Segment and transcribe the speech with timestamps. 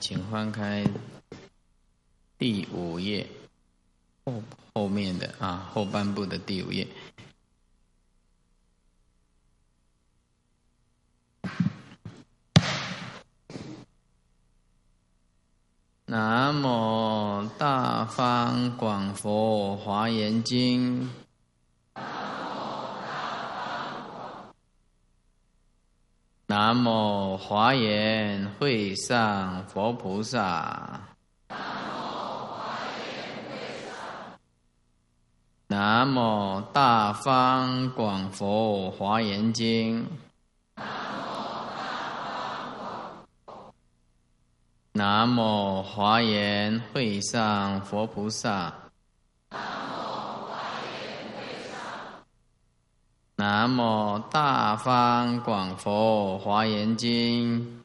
[0.00, 0.82] 请翻开
[2.38, 3.26] 第五页
[4.24, 4.42] 后
[4.72, 6.88] 后面的啊后半部的第五页。
[16.06, 21.10] 南无大方广佛华严经。
[26.72, 31.00] 南无华严会上佛菩萨。
[35.66, 40.06] 南无大方广佛华严经。
[44.92, 48.79] 南无华严会上佛菩萨。
[53.40, 57.82] 南无大方广佛华严经。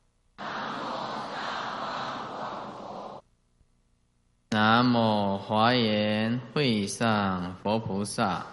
[4.49, 8.45] 南无华严会上佛菩萨。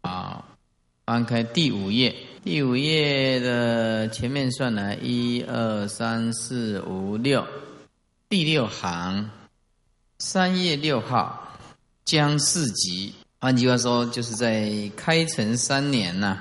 [0.00, 0.42] 好，
[1.04, 2.16] 翻开第五页。
[2.42, 7.46] 第五页的前面算来一二三四五六，
[8.30, 9.28] 第六行，
[10.18, 11.42] 三页六号。
[12.06, 16.38] 将四级，换句话说，就是在开成三年呐，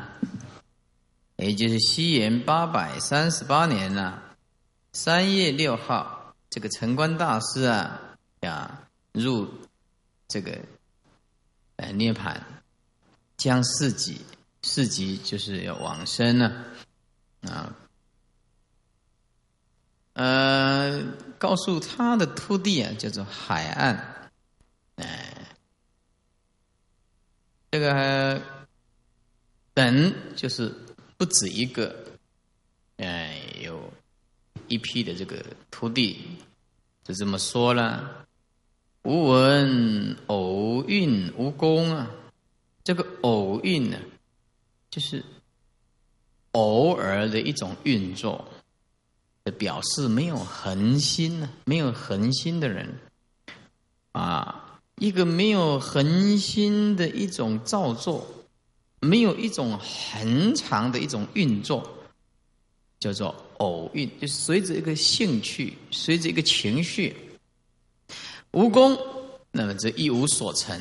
[1.37, 4.21] 也就是西元八百三十八年呐，
[4.93, 7.99] 三月六号，这个城关大师啊，
[8.41, 9.51] 呀入
[10.27, 10.55] 这个
[11.77, 12.45] 呃涅盘，
[13.35, 14.21] 将四级，
[14.61, 16.63] 四级就是要往生呢，
[17.41, 17.75] 啊，
[20.13, 21.03] 呃，
[21.39, 24.29] 告诉他的徒弟啊，叫做海岸，
[24.97, 25.24] 哎。
[27.75, 28.41] 这个
[29.73, 30.73] 等就是
[31.17, 31.93] 不止一个，
[32.95, 33.91] 哎，有
[34.69, 36.25] 一批的这个徒弟
[37.03, 38.25] 就这么说了：
[39.03, 42.09] 无闻偶运无功啊。
[42.81, 43.99] 这个偶运呢，
[44.89, 45.21] 就是
[46.53, 48.47] 偶尔的一种运作，
[49.57, 52.97] 表示没有恒心呢，没有恒心的人
[54.13, 54.61] 啊。
[54.97, 58.25] 一个没有恒心的一种造作，
[59.01, 61.87] 没有一种恒长的一种运作，
[62.99, 67.15] 叫做偶运，就随着一个兴趣，随着一个情绪，
[68.51, 68.97] 无功，
[69.51, 70.79] 那么这一无所成，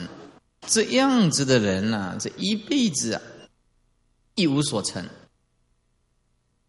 [0.67, 3.23] 这样子的人呢，这一辈子啊，
[4.37, 5.05] 一无所成，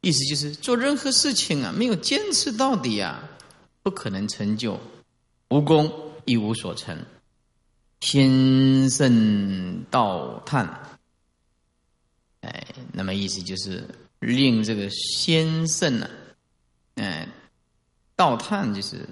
[0.01, 3.29] 意思就是做任何事情啊，没有坚持到底啊，
[3.84, 4.79] 不可能成就，
[5.50, 5.91] 无功
[6.25, 6.97] 一无所成。
[8.07, 10.69] 先生道叹，
[12.41, 13.83] 哎，那么意思就是
[14.19, 16.07] 令这个先生呢，
[16.97, 17.27] 哎，
[18.16, 19.09] 道叹就是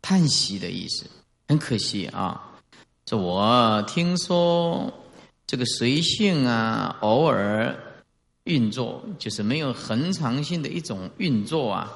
[0.00, 1.04] 叹息的意思。
[1.48, 2.58] 很可惜啊，
[3.04, 4.90] 这我听说
[5.46, 7.78] 这个随性啊，偶尔
[8.44, 11.92] 运作，就是没有恒常性的一种运作啊，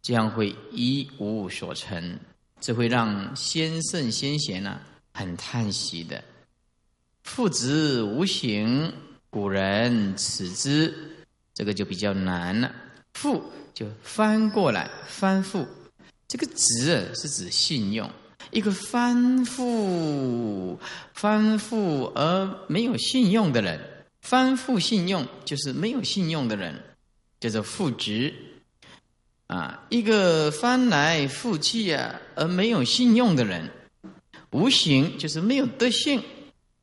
[0.00, 2.20] 将会一无所成，
[2.60, 4.80] 这会让先圣先贤呢。
[5.12, 6.22] 很叹息的，
[7.22, 8.92] 父子无形，
[9.30, 10.94] 古人此之，
[11.54, 12.74] 这个就比较难了。
[13.14, 13.42] 父
[13.74, 15.66] 就翻过来，翻覆，
[16.26, 18.10] 这个子是指信用。
[18.50, 20.76] 一个翻覆、
[21.14, 23.80] 翻覆而没有信用的人，
[24.20, 26.82] 翻覆信用就是没有信用的人，
[27.38, 28.34] 叫做父直。
[29.46, 33.70] 啊，一个翻来覆去啊而没有信用的人。
[34.52, 36.22] 无形就是没有德性，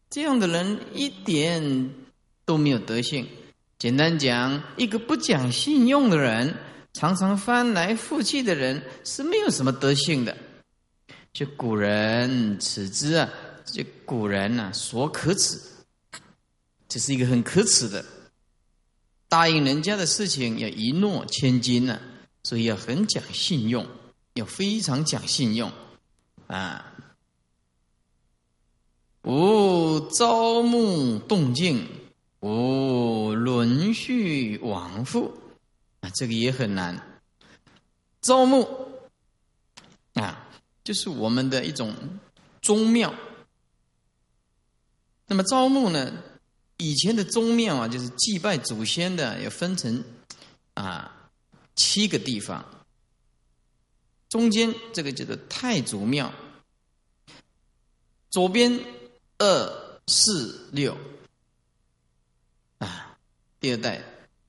[0.09, 1.91] 这样的人一点
[2.45, 3.27] 都没有德性。
[3.77, 6.55] 简单讲，一个不讲信用的人，
[6.93, 10.35] 常常翻来覆去的人，是没有什么德性的。
[11.31, 13.29] 就古人耻之啊，
[13.63, 15.61] 就古人呐所可耻，
[16.87, 18.03] 这是一个很可耻的。
[19.27, 21.99] 答应人家的事情要一诺千金呢，
[22.43, 23.85] 所以要很讲信用，
[24.33, 25.71] 要非常讲信用
[26.47, 26.95] 啊。
[29.23, 31.85] 无朝暮动静，
[32.39, 35.33] 无轮续往复，
[35.99, 37.21] 啊，这个也很难。
[38.21, 38.65] 朝暮
[40.13, 40.47] 啊，
[40.85, 41.93] 就是我们的一种
[42.61, 43.13] 宗庙。
[45.27, 46.23] 那么朝暮呢，
[46.77, 50.01] 以前的宗庙啊，就是祭拜祖先的，要分成
[50.75, 51.29] 啊
[51.75, 52.65] 七个地方。
[54.29, 56.31] 中间这个叫做太祖庙，
[58.29, 58.79] 左边。
[59.39, 60.95] 二四六。
[62.77, 63.17] 啊，
[63.59, 64.01] 第二代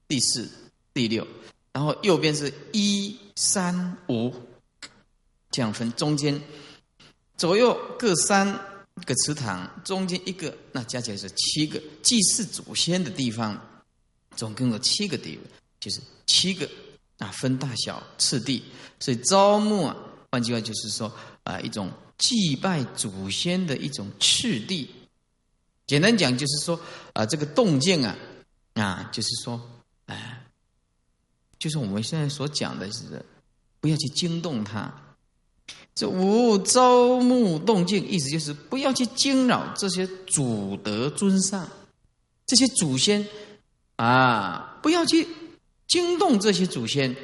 [0.07, 0.49] 第四、
[0.93, 1.27] 第六，
[1.73, 4.33] 然后右边是一三五，
[5.51, 6.41] 这样分，中间
[7.37, 8.53] 左右各三
[9.05, 11.81] 个祠堂，中间一个，那加起来是七个。
[12.03, 13.83] 祭祀祖先的地方，
[14.37, 15.43] 总共有七个地位，
[15.81, 16.71] 就是七个
[17.19, 18.63] 啊，分大小次第，
[19.01, 19.97] 所以招募啊，
[20.31, 21.13] 换句话就是说
[21.43, 21.91] 啊，一种
[22.21, 24.89] 祭拜祖先的一种次第。
[25.89, 26.79] 简单讲就是说
[27.15, 28.17] 啊，这个动静啊，
[28.75, 29.61] 啊，就是说。
[30.07, 30.45] 哎，
[31.57, 33.25] 就是我们现在所讲的是，
[33.81, 34.93] 不要去惊动他。
[35.95, 41.69] 这无朝暮动静，意思就是不要去惊扰这些祖德尊上，
[42.45, 43.25] 这些祖先
[43.97, 45.29] 啊，不要去
[45.87, 47.15] 惊动这些祖先，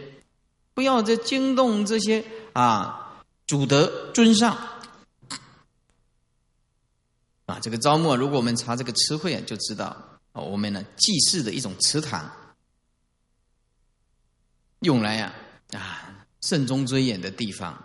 [0.75, 4.57] 不要再惊动这些啊祖德尊上。
[7.47, 9.97] 啊，这个招募，如果我们查这个词汇啊，就知道
[10.33, 12.31] 啊，我们呢祭祀的一种祠堂。
[14.81, 15.33] 用来呀
[15.73, 17.83] 啊慎终追远的地方，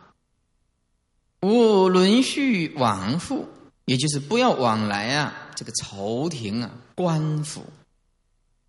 [1.41, 3.47] 无轮续往复，
[3.85, 7.65] 也就是不要往来啊这个朝廷啊官府。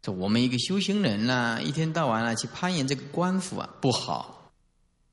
[0.02, 4.52] 这我们一个修行人呐，一天到晚啊去攀岩这个官府啊不好。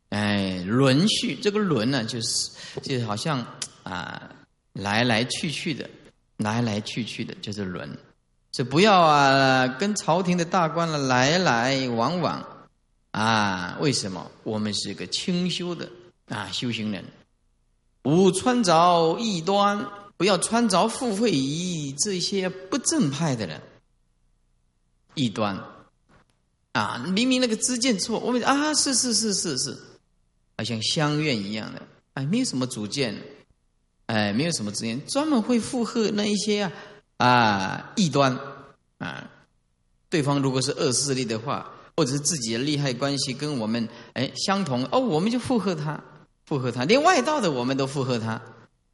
[0.09, 3.45] 哎，轮续这个轮呢，就是就好像
[3.83, 4.31] 啊
[4.79, 5.89] 来来去去的，
[6.37, 7.97] 来来去去的，就是轮。
[8.51, 12.45] 这不要啊跟朝廷的大官了来来往往。
[13.11, 15.89] 啊，为什么我们是个清修的
[16.27, 17.03] 啊修行人？
[18.03, 19.83] 勿穿着异端，
[20.15, 23.59] 不要穿着付费仪这些不正派的人。
[25.15, 25.59] 异端
[26.73, 29.75] 啊，明明那个知见错，我们啊是是是是是，
[30.55, 31.81] 好像相怨一样的，
[32.13, 33.19] 哎，没有什么主见，
[34.09, 36.71] 哎，没有什么知见，专门会附和那一些啊
[37.17, 38.37] 啊异端
[38.97, 39.29] 啊，
[40.09, 41.73] 对方如果是恶势力的话。
[41.99, 46.01] 或者是自己的利害关系跟我们哎相同哦，我们就附和他，
[46.45, 48.41] 附和他，连外道的我们都附和他，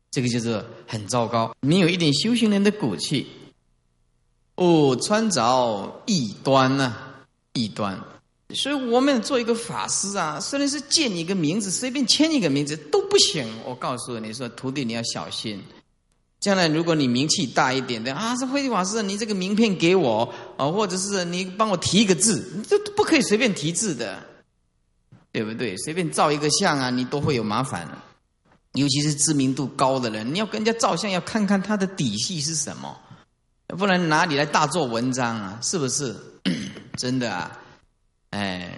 [0.10, 3.28] 这个就是很糟糕，没有一点修行人的骨气。
[4.56, 6.96] 哦，穿着异端呐，
[7.54, 8.04] 异端，
[8.54, 13.48] 所以我们做一个法师啊，虽然是借你一个名字，随便签一个名字都不行。
[13.66, 15.62] 我告诉你说，徒弟你要小心。
[16.40, 24.22] 将来如果你名气大一点的啊，是慧地法师，你这个名片给我啊，或者是你帮我提一个字，你这不可以随便提字的，
[25.32, 25.76] 对不对？
[25.78, 27.90] 随便照一个相啊，你都会有麻烦。
[28.74, 32.96] 尤其是知名度高的人，你要跟人家照相，要看看他的底细是什么，
[33.70, 35.58] 不然哪里来大做文章啊？
[35.64, 36.16] 是不是？
[36.96, 37.60] 真的啊，
[38.36, 38.70] 哎。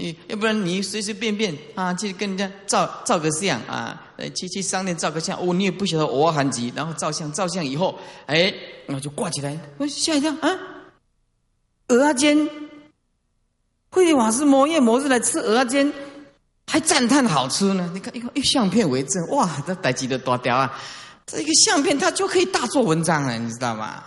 [0.00, 8.54] 你要不然你随随便便啊去跟人家照照个相啊，呃去去商店照个相哦，你也不晓得我韩籍，然后照相照相以后，哎，
[8.86, 10.48] 那就挂起来，我吓一跳啊，
[11.88, 12.48] 鹅啊煎，
[13.90, 15.92] 慧地法师某夜某日来吃鹅啊煎，
[16.68, 17.90] 还赞叹好吃呢。
[17.92, 20.80] 你看一个一相片为证，哇，这逮鸡的多屌啊！
[21.26, 24.04] 这一个相片它就可以大做文章了，你知道吗？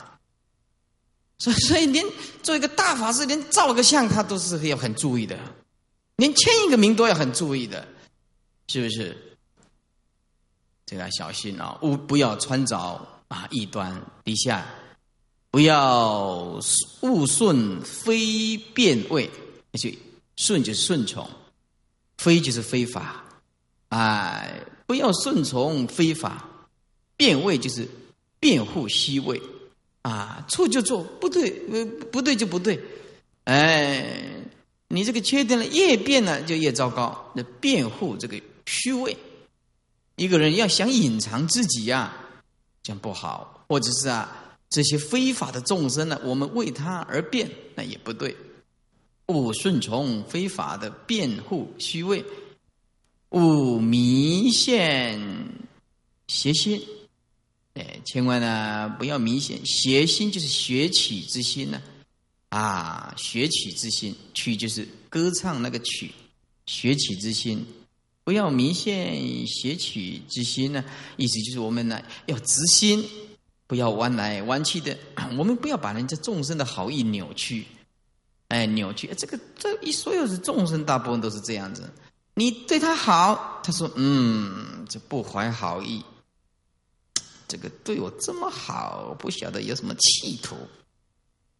[1.42, 2.06] 所以 所以连
[2.44, 5.36] 做一个大法师，连照个相他都是要很注意的。
[6.18, 7.88] 连签一个名都要很注意的，
[8.68, 9.18] 是不是？
[10.86, 11.80] 这个要小心啊！
[11.82, 12.78] 勿不要穿着
[13.28, 14.64] 啊异端底下，
[15.50, 16.60] 不要
[17.02, 19.28] 勿顺非变位，
[19.72, 19.98] 而且
[20.36, 21.28] 顺就是顺从，
[22.20, 23.24] 非就是非法，
[23.90, 26.46] 哎，不要顺从非法，
[27.18, 27.88] 变位就是
[28.40, 29.42] 辩护虚位，
[30.02, 32.80] 啊，错就错，不对，呃，不对就不对，
[33.46, 34.28] 哎。
[34.94, 37.32] 你这个缺点了，越变呢就越糟糕。
[37.34, 39.16] 那辩护这个虚伪，
[40.18, 42.14] 一个人要想隐藏自己呀，
[42.84, 48.36] 这样不好；或者是啊，这些非法的众生呢，我们为他而辩，那也不对。
[49.28, 52.26] 勿顺从非法的辩护虚伪，
[53.30, 55.48] 勿迷信
[56.28, 56.82] 邪心。
[58.06, 61.82] 千万呢不要迷信邪心，就是学起之心呢。
[62.50, 66.12] 啊，学曲之心，曲就是歌唱那个曲，
[66.66, 67.66] 学曲之心，
[68.26, 70.84] 不要迷信学曲之心呢。
[71.16, 73.06] 意思就是我们呢要直心，
[73.68, 74.98] 不要弯来弯去的。
[75.38, 77.66] 我们不要把人家众生的好意扭曲，
[78.50, 79.10] 哎，扭曲。
[79.18, 81.90] 这个这一所有的众生，大部分都是这样子。
[82.34, 86.04] 你对他好，他说嗯，这不怀好意。
[87.52, 90.56] 这个对我这么好，不晓得有什么企图，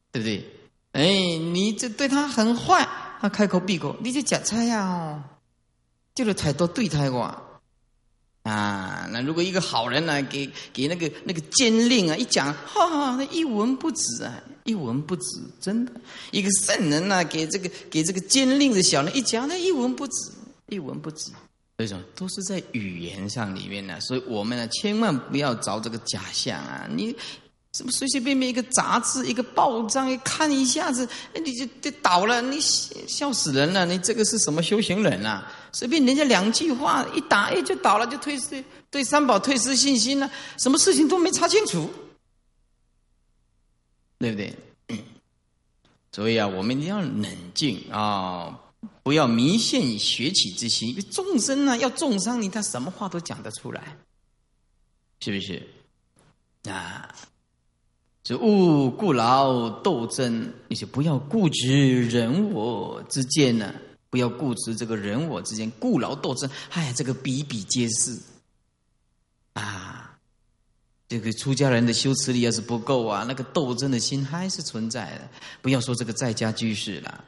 [0.10, 0.50] 对不对？
[0.94, 2.88] 哎，你这对他很坏，
[3.20, 5.22] 他开口闭口，你就假猜呀，
[6.16, 7.44] 就是太多对他话
[8.44, 9.06] 啊。
[9.12, 15.92] 那如果一个好人呢，给给那个那个奸令啊一讲，哈哈，那一文不值啊，一文不值，真的。
[16.32, 20.32] 一个圣人呢，给这个给这个奸佞的小人一讲，那一文不值，
[20.68, 21.32] 一文不值。
[21.82, 24.00] 所以说，都是在语言上里面呢。
[24.00, 26.88] 所以我们呢，千万不要找这个假象啊！
[26.92, 27.16] 你
[27.74, 33.84] 什么随随便便一个杂志、一个报章一看一下子，你就就倒了，你笑死人了！
[33.84, 35.52] 你这个是什么修行人啊？
[35.72, 41.90] 随便人家两句话一打，哎，就倒了，就退失对三宝退失信心了，什么事情都没查清楚。
[44.20, 44.56] 对不对？
[46.12, 48.60] 所以啊，我们一定要冷静啊，
[49.04, 50.96] 不要迷信学起之心。
[51.12, 53.98] 众生呢，要重伤你，他什么话都讲得出来，
[55.20, 55.68] 是不是？
[56.70, 57.14] 啊，
[58.24, 63.74] 这勿固劳斗争，你就不要固执人我之间呢，
[64.10, 66.50] 不要固执这个人我之间固劳斗争。
[66.70, 68.20] 哎，这个比比皆是
[69.54, 69.98] 啊。
[71.08, 75.30] 这个出家人的修持力要是不够啊，那个斗争的心还是存在的。
[75.62, 77.26] 不要说这个在家居士了，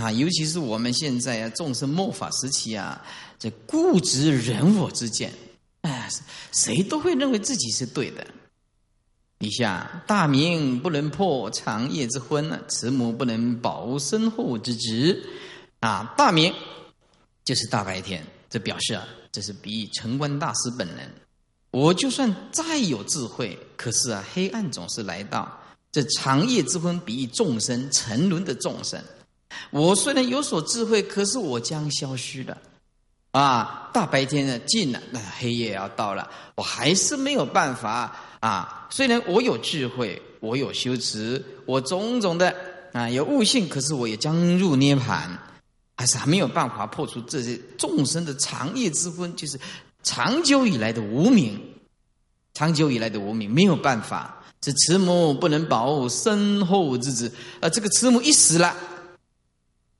[0.00, 3.04] 啊，尤其是我们现在啊，众生末法时期啊，
[3.38, 5.32] 这固执人我之见，
[5.82, 6.08] 哎，
[6.52, 8.26] 谁都会认为自己是对的。
[9.38, 15.22] 你像大明不能破长夜之昏呢，慈母不能保身后之职，
[15.80, 16.52] 啊，大明
[17.44, 21.10] 就是大白天，这表示啊，这是比喻城关大师本人。
[21.70, 25.58] 我就算再有智慧，可是啊，黑暗总是来到。
[25.92, 29.02] 这长夜之昏，比喻众生沉沦的众生。
[29.70, 32.56] 我虽然有所智慧，可是我将消失了。
[33.32, 38.88] 啊，大白天的尽了，那黑夜要到了，我还是没有办法啊。
[38.90, 42.54] 虽然我有智慧，我有修持，我种种的
[42.92, 45.30] 啊有悟性，可是我也将入涅盘，
[45.96, 49.58] 还是还没有办法破除这些众生的长夜之昏，就是。
[50.02, 51.60] 长久以来的无名，
[52.54, 54.42] 长久以来的无名没有办法。
[54.58, 57.30] 这慈母不能保身后之子，
[57.60, 58.74] 啊，这个慈母一死了，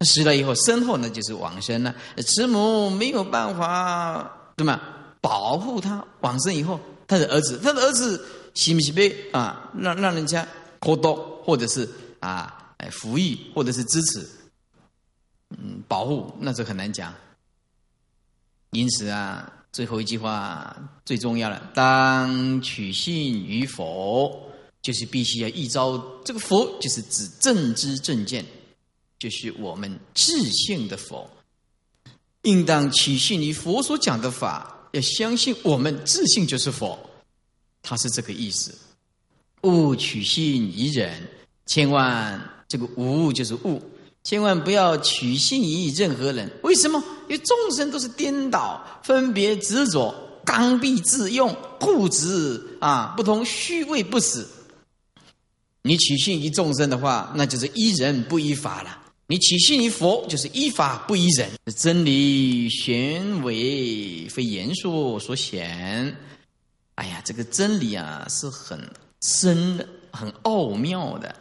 [0.07, 1.95] 死了以后，身后呢就是往生了。
[2.27, 4.81] 慈母没有办法，对吗？
[5.21, 9.71] 保护他往生以后，他的儿子，他的儿子喜不喜悲啊？
[9.79, 10.47] 让让人家
[10.81, 11.89] 活多，或者是
[12.21, 14.27] 啊，哎，服役，或者是支持，
[15.51, 17.15] 嗯，保护，那就很难讲。
[18.71, 19.53] 因此啊。
[19.73, 24.37] 最后一句话最重要了，当取信于佛，
[24.83, 28.45] 就是必须要一招这个佛，就是指正知正见，
[29.21, 31.31] 就是我们自信的佛，
[32.43, 36.99] 应当取信于佛所讲的法，要相信我们自信就是佛，
[37.83, 38.75] 他是这个意思。
[39.61, 41.29] 勿取信于人，
[41.67, 43.81] 千万这个无就是勿。
[44.23, 47.03] 千万不要取信于任何人，为什么？
[47.29, 54.49] 因为众生都是颠倒、分别、执着、刚愎自用、固执啊，不同虚位不死。
[55.83, 58.91] 你取信于众生的话，那就是依人不依法了；
[59.31, 61.49] 你起信于佛，就是依法不依人。
[61.77, 66.17] 真理玄微，非言说所显。
[66.97, 68.77] 哎呀，这个真理啊，是很
[69.21, 71.33] 深的、很奥妙的。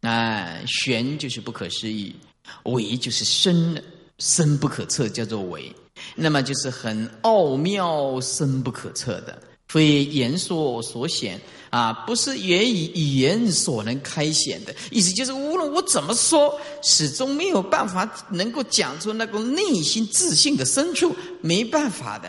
[0.00, 2.16] 啊，玄就是不可思议，
[2.64, 3.84] 微就是深的，
[4.18, 5.72] 深不可测，叫做微。
[6.16, 14.74] 那么就是很奥妙、深不可测的，非言说所显啊，不是言语语言所能开显的。
[14.90, 22.28] 意思就是，无论我怎么说，始终没有办法能够讲出那个内心自信的深处，没办法的。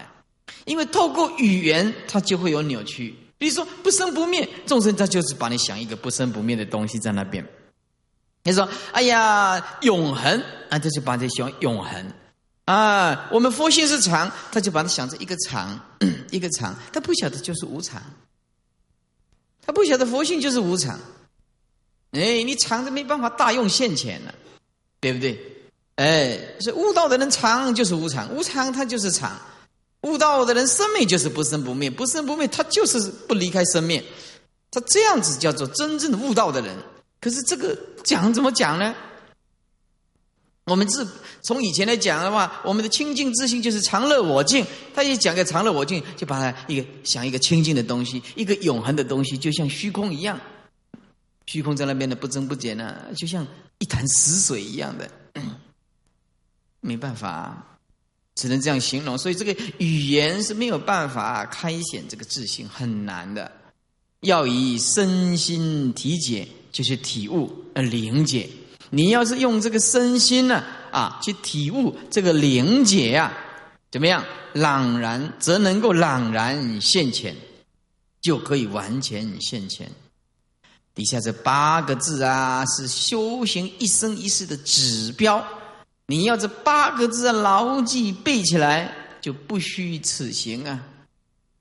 [0.65, 3.15] 因为透过语言，它就会有扭曲。
[3.39, 7.43] 比如说不生不灭，众生他就是把你想一个不生不灭的东西在那边。
[8.43, 12.13] 你说：“哎呀，永恒啊，他就把这想永恒
[12.71, 13.29] 啊。
[13.31, 15.79] 我们佛性是常，他就把它想成一个常，
[16.31, 16.75] 一个常。
[16.93, 18.01] 他不晓得就是无常，
[19.65, 20.99] 他不晓得佛性就是无常。
[22.11, 24.33] 哎，你常着没办法大用现前了，
[24.99, 25.39] 对不对？
[25.95, 29.39] 哎，是悟道的人常就是无常，无常他就是常。
[30.01, 34.03] 悟道的人生命就是不生不灭，不生不灭他就是不离开生命。
[34.71, 36.75] 他这样子叫做真正的悟道的人。”
[37.21, 38.95] 可是这个讲怎么讲呢？
[40.71, 41.05] 我们自
[41.41, 44.65] 从以前来讲的话，我们的清净自信就是常乐我净。
[44.95, 50.39] 他一讲个常乐我净，就把它一个想一个清净的东西，一个永恒的东西，就像虚空一样，
[51.45, 53.45] 虚空在那边的不增不减呢，就像
[53.79, 55.11] 一潭死水一样的，
[56.79, 57.77] 没办法，
[58.35, 59.17] 只能这样形容。
[59.17, 63.51] 所以这个语言是没有办法开显这个自信，很难的，
[64.21, 66.47] 要以身心体解。
[66.71, 68.49] 就是体悟呃灵解，
[68.91, 73.33] 你要是用这个身心呢啊去体悟这个灵解呀，
[73.89, 74.23] 怎么样？
[74.53, 77.35] 朗然则能够朗然现前，
[78.21, 79.89] 就可以完全现前。
[80.93, 85.41] 底下这八个字啊，是修行一生一世的指标。
[86.07, 90.77] 你要这八个字牢记背起来，就不虚此行啊！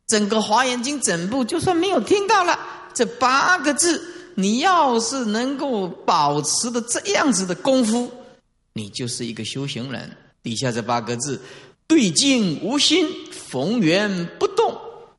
[0.08, 2.58] 整个《华严经》整部，就算没有听到了
[2.92, 8.10] 这八个字，你要是能够保持的这样子的功夫，
[8.72, 10.16] 你就是一个修行人。
[10.42, 11.40] 底下这八个字：
[11.86, 14.74] 对境无心，逢缘不动，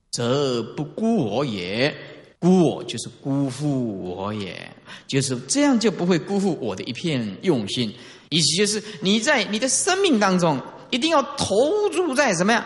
[0.09, 1.95] 则不孤我也。
[2.39, 4.75] 孤我就是辜负我也，
[5.05, 7.93] 就是这样就不会辜负我的一片用心。
[8.29, 10.59] 意思就是你在你的生命当中
[10.89, 11.55] 一定要投
[11.91, 12.65] 注在什么呀？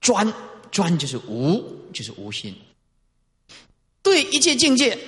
[0.00, 0.34] 专
[0.72, 2.52] 专就是无，就是无心。
[4.02, 4.98] 对一切境界，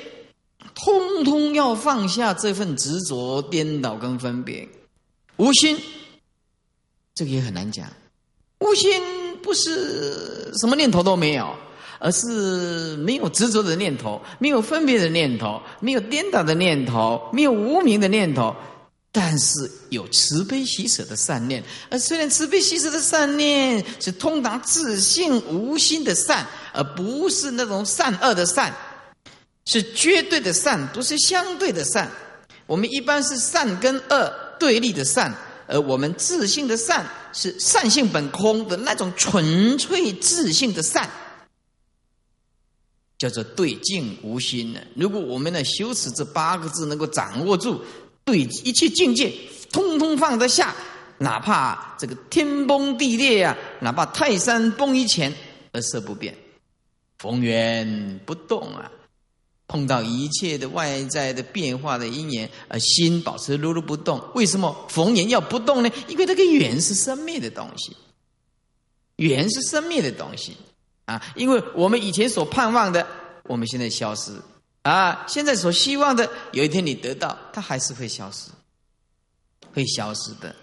[0.77, 4.69] 通通要放下这份执着、颠倒跟分别。
[5.39, 5.77] 无心，
[7.13, 7.89] 这个也很难讲。
[8.61, 9.03] 无心
[9.43, 11.53] 不是什么念头都没有。
[11.99, 18.55] 而是没有执着的念头，没有分别的念头，没有颠倒的念头，没有无名的念头，
[19.11, 21.65] 但是有慈悲喜舍的善念。
[21.89, 28.75] 而虽然慈悲喜舍的善念是通达自性无心的善，而不是那种善恶的善，
[29.67, 32.11] 是绝对的善，不是相对的善。
[32.67, 35.33] 我们一般是善跟恶对立的善，
[35.67, 41.09] 而我们自性的善是善性本空的那种纯粹自性的善。
[43.19, 44.81] 叫做对境无心呢。
[44.95, 47.83] 如果我们的修持这八个字能够掌握住，
[48.25, 49.33] 对一切境界
[49.73, 50.75] 通通放得下，
[51.19, 55.33] 哪怕这个天崩地裂啊，哪怕泰山崩于前
[55.73, 56.37] 而色不变，
[57.19, 58.93] 逢缘不动啊。
[59.69, 64.23] 碰到一切的外在的变化的因缘，而心保持如如不动。
[64.35, 65.91] 为什么逢缘要不动呢？
[66.09, 67.97] 因为那个缘是生灭的东西，
[69.17, 70.57] 缘是生灭的东西。
[71.07, 73.07] 啊，因为我们以前所盼望的，
[73.45, 74.33] 我们现在消失；
[74.83, 78.51] 啊，现在所希望的，有一天你得到，它还是会消失，
[79.73, 80.55] 会消失的。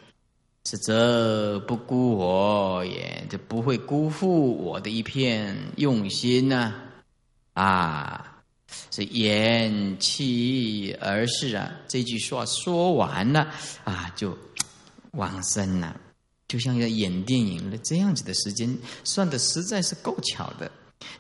[0.65, 6.73] 是这不辜我也，就不会辜负我的一片用心呢。
[7.54, 8.33] 啊，
[8.91, 13.51] 是言气而逝啊，这句话说完了
[13.83, 14.38] 啊，就
[15.12, 15.99] 往生了。
[16.47, 20.71] 就像要演电影的这样子的时间算的实在是够巧的。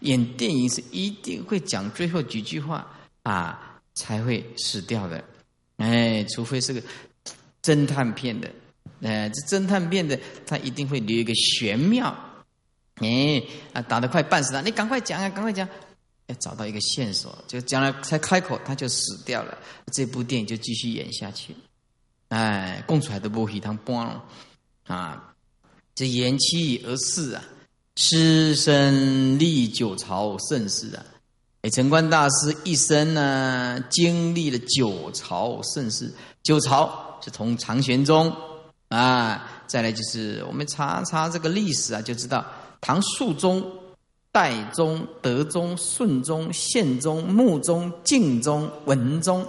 [0.01, 2.87] 演电影是一定会讲最后几句话
[3.23, 5.23] 啊，才会死掉的。
[5.77, 6.81] 哎，除非是个
[7.63, 8.49] 侦探片的，
[9.01, 12.15] 哎，这侦探片的他一定会留一个玄妙。
[12.97, 13.41] 哎，
[13.73, 15.67] 啊，打得快半死了，你赶快讲啊，赶快讲，
[16.27, 19.57] 要找到一个线索，就将来才开口他就死掉了，
[19.91, 21.55] 这部电影就继续演下去。
[22.29, 24.21] 哎，供出来的不一汤半。
[24.87, 25.33] 啊，
[25.95, 27.43] 这言期而逝啊，
[27.95, 31.05] 师生历九朝盛世啊，
[31.61, 36.13] 哎，陈冠大师一生呢经历了九朝盛世。
[36.41, 38.35] 九朝是从唐玄宗
[38.89, 42.45] 啊，再来就是我们查查这个历史啊，就知道
[42.81, 43.65] 唐肃宗、
[44.33, 49.47] 代宗、德宗、顺宗、宪宗、穆宗、敬宗、文宗。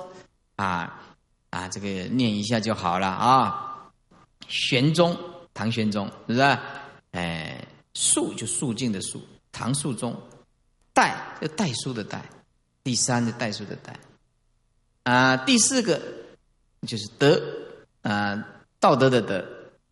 [0.54, 1.02] 啊
[1.50, 3.90] 啊，这个念一下就好了啊。
[4.46, 5.16] 玄宗，
[5.54, 6.58] 唐玄宗是不是？
[7.12, 10.14] 哎，肃就肃静的肃，唐肃宗，
[10.92, 12.28] 代就代书的代，
[12.82, 13.98] 第三就代书的代，
[15.04, 16.00] 啊，第四个
[16.86, 17.40] 就是德
[18.02, 18.44] 啊，
[18.80, 19.44] 道德的德，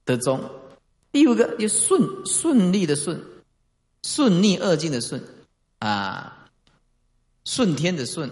[0.05, 0.41] 德宗，
[1.13, 3.19] 第五个就顺顺利的顺，
[4.03, 5.23] 顺逆二境的顺，
[5.79, 6.49] 啊，
[7.45, 8.31] 顺天的顺，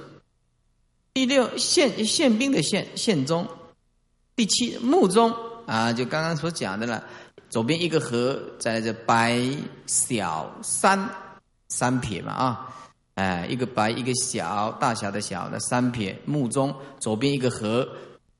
[1.14, 3.48] 第六宪宪兵的宪宪宗，
[4.34, 5.34] 第七穆宗。
[5.66, 7.04] 啊，就刚刚所讲的了，
[7.48, 9.40] 左边一个和，在这白
[9.86, 11.08] 小三
[11.68, 12.76] 三撇嘛啊，
[13.14, 17.88] 哎，一个白一个小，大小的小的三撇木中，左边一个和，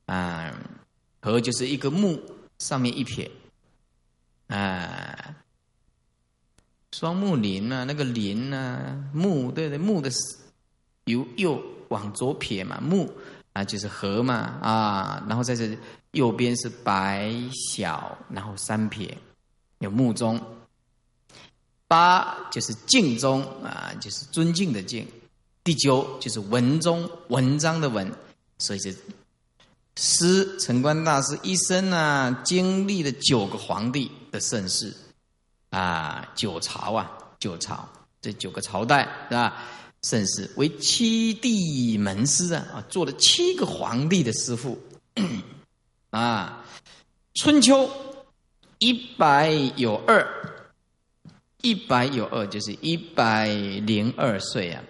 [0.07, 0.53] 啊，
[1.23, 2.21] 和就是一个木
[2.59, 3.31] 上面一撇，
[4.49, 5.37] 啊，
[6.93, 10.11] 双木林啊，那个林啊，木对对木的
[11.05, 13.11] 由右往左撇嘛，木
[13.53, 15.77] 啊就是河嘛啊，然后在这。
[16.13, 19.17] 右边是白小，然后三撇，
[19.79, 20.45] 有木中。
[21.87, 25.07] 八就是敬中啊，就是尊敬的敬。
[25.63, 28.13] 第九就是文中，文章的文。
[28.59, 28.93] 所以这
[29.95, 34.93] 师陈官大师一生啊，经历了九个皇帝的盛世
[35.71, 37.89] 啊，九朝啊，九朝
[38.21, 39.57] 这九个朝代是吧？
[40.03, 44.79] 盛世为七帝门师啊，啊，做了七个皇帝的师傅。
[46.11, 46.65] 啊，
[47.35, 47.89] 春秋
[48.79, 50.27] 一百有二，
[51.63, 54.83] 一百有二就是一百零二岁啊。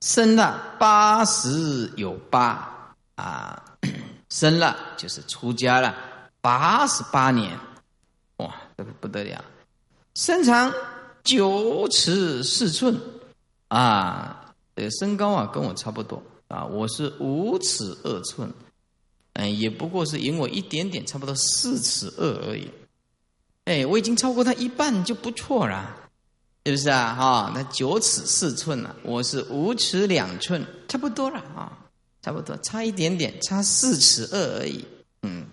[0.00, 3.62] 生了八十有八啊，
[4.30, 5.94] 生了就是出家了
[6.40, 7.58] 八十八年，
[8.76, 9.44] 这不得了，
[10.14, 10.72] 身长
[11.24, 13.00] 九尺四寸
[13.68, 18.52] 啊，呃，身高啊跟我差不多啊，我是五尺二寸，
[19.32, 22.70] 嗯，也不过是赢我一点点，差不多四尺二而已，
[23.64, 26.02] 哎，我已经超过他一半就不错了。
[26.66, 27.14] 是不是啊？
[27.14, 31.78] 哈，那九尺四寸了，我是五尺两寸，差不多了啊，
[32.20, 34.84] 差不多，差一点点，差四尺二而已。
[35.22, 35.46] 嗯，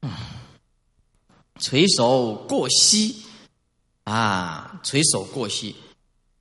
[0.00, 0.10] 嗯，
[1.60, 3.16] 垂手过膝。
[4.04, 5.76] 啊，垂手过膝。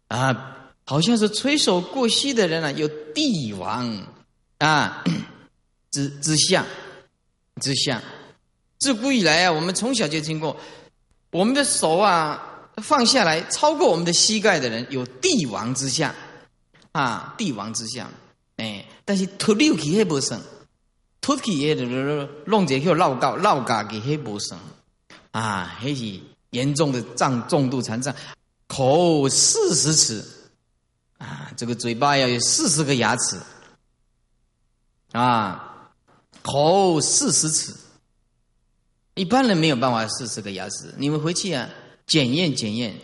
[0.08, 4.08] 啊，好像是垂手过膝的人啊，有帝王。
[4.58, 5.03] 啊
[5.91, 6.65] 之之相
[7.62, 8.01] 之相。
[8.77, 10.58] 自古以来啊，我们从小就听过，
[11.32, 12.45] 我们的手啊。
[12.82, 16.15] 放下来超过我们的膝盖的人有帝王之相，
[16.93, 18.10] 啊，帝王之相，
[18.55, 20.39] 哎，但是脱六起还不生，
[21.19, 21.73] 脱起也
[22.45, 24.58] 弄这个绕高绕嘎给还不生，
[25.31, 26.19] 啊，还是
[26.51, 28.15] 严重的障重度残障，
[28.67, 30.25] 口四十尺，
[31.17, 33.39] 啊，这个嘴巴要有四十个牙齿，
[35.11, 35.91] 啊，
[36.41, 37.75] 口四十尺，
[39.15, 41.69] 一般人没有办法四十个牙齿，你们回去啊。
[42.07, 42.99] 检验检验，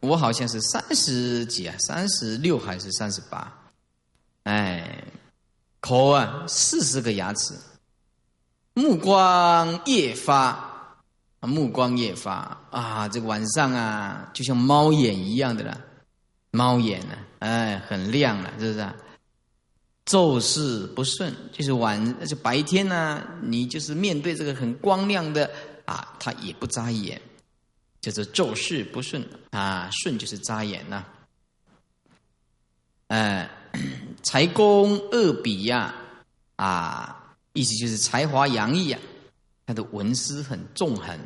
[0.00, 3.70] 我好像是三十几啊，三十六还是三十八？
[4.44, 5.04] 哎，
[5.80, 7.54] 口啊，四十个牙齿，
[8.72, 10.69] 目光夜发，
[11.40, 15.80] 啊目光夜发啊，这个晚上啊，就像猫眼一样的了，
[16.52, 18.78] 猫眼呢，哎，很亮了，是不是？
[18.80, 18.94] 啊
[20.06, 25.48] 昼事不顺，就是晚，就白天呢，你就是面对这个很光亮的
[25.84, 27.20] 啊，他也不眨眼。
[28.00, 31.04] 叫做做事不顺啊，顺就是扎眼呐。
[33.08, 33.48] 哎，
[34.22, 35.94] 才公二比呀，
[36.56, 39.00] 啊，意思就是才华洋溢啊，
[39.70, 41.16] 他的文思很纵横。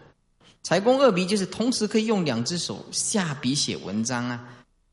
[0.63, 4.45] 才公二笔就是同时可以用两只手下笔写文章啊，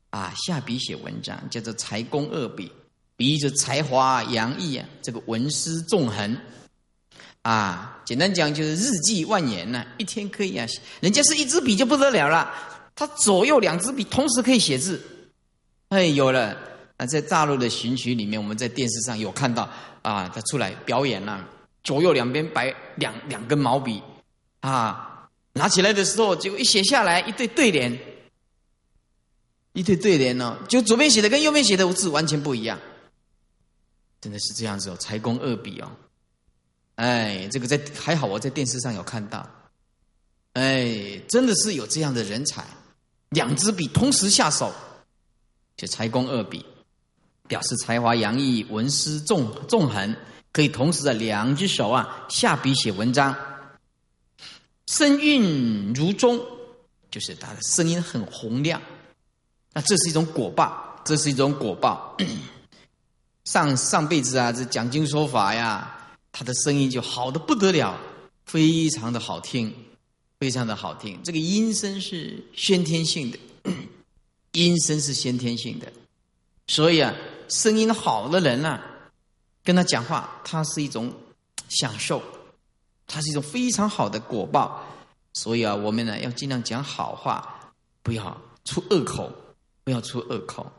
[0.08, 2.72] 啊，下笔写文章叫做才公二笔，
[3.14, 6.38] 比喻着才华洋溢啊，这个文思纵横。
[7.42, 10.66] 啊，简单讲就是日记万言呐，一天可以啊，
[11.00, 12.50] 人家是一支笔就不得了了，
[12.94, 14.98] 他左右两支笔同时可以写字，
[15.88, 16.56] 哎，有了
[16.96, 19.68] 啊，在大陆的巡曲里面，我们在电视上有看到
[20.02, 21.48] 啊，他出来表演了，
[21.82, 24.02] 左右两边摆两两根毛笔，
[24.60, 27.98] 啊，拿起来的时候，结果一写下来一对对联，
[29.72, 32.78] 一对对联呢，就左边写的跟右边写的字完全不一样，
[34.20, 35.90] 真的是这样子哦，才工二笔哦。
[36.96, 39.48] 哎，这个在还好，我在电视上有看到。
[40.52, 42.64] 哎，真的是有这样的人才，
[43.30, 44.72] 两支笔同时下手，
[45.76, 46.64] 就才工二笔，
[47.48, 50.14] 表示才华洋溢，文思纵纵横，
[50.52, 53.34] 可以同时的两只手啊下笔写文章，
[54.86, 56.38] 声韵如钟，
[57.10, 58.80] 就是他的声音很洪亮。
[59.72, 62.16] 那这是一种果报，这是一种果报。
[63.44, 65.98] 上上辈子啊，这讲经说法呀。
[66.34, 67.98] 他的声音就好的不得了，
[68.46, 69.70] 非常的好听，
[70.40, 71.20] 非常的好听。
[71.22, 73.38] 这个音声是先天性的，
[74.52, 75.92] 音声是先天性的，
[76.68, 77.14] 所以啊，
[77.48, 78.82] 声音好的人啊，
[79.64, 81.12] 跟他讲话，他是一种
[81.68, 82.22] 享受，
[83.06, 84.84] 他是一种非常好的果报。
[85.34, 87.72] 所以啊，我们呢要尽量讲好话，
[88.02, 89.32] 不要出恶口，
[89.84, 90.70] 不要出恶口。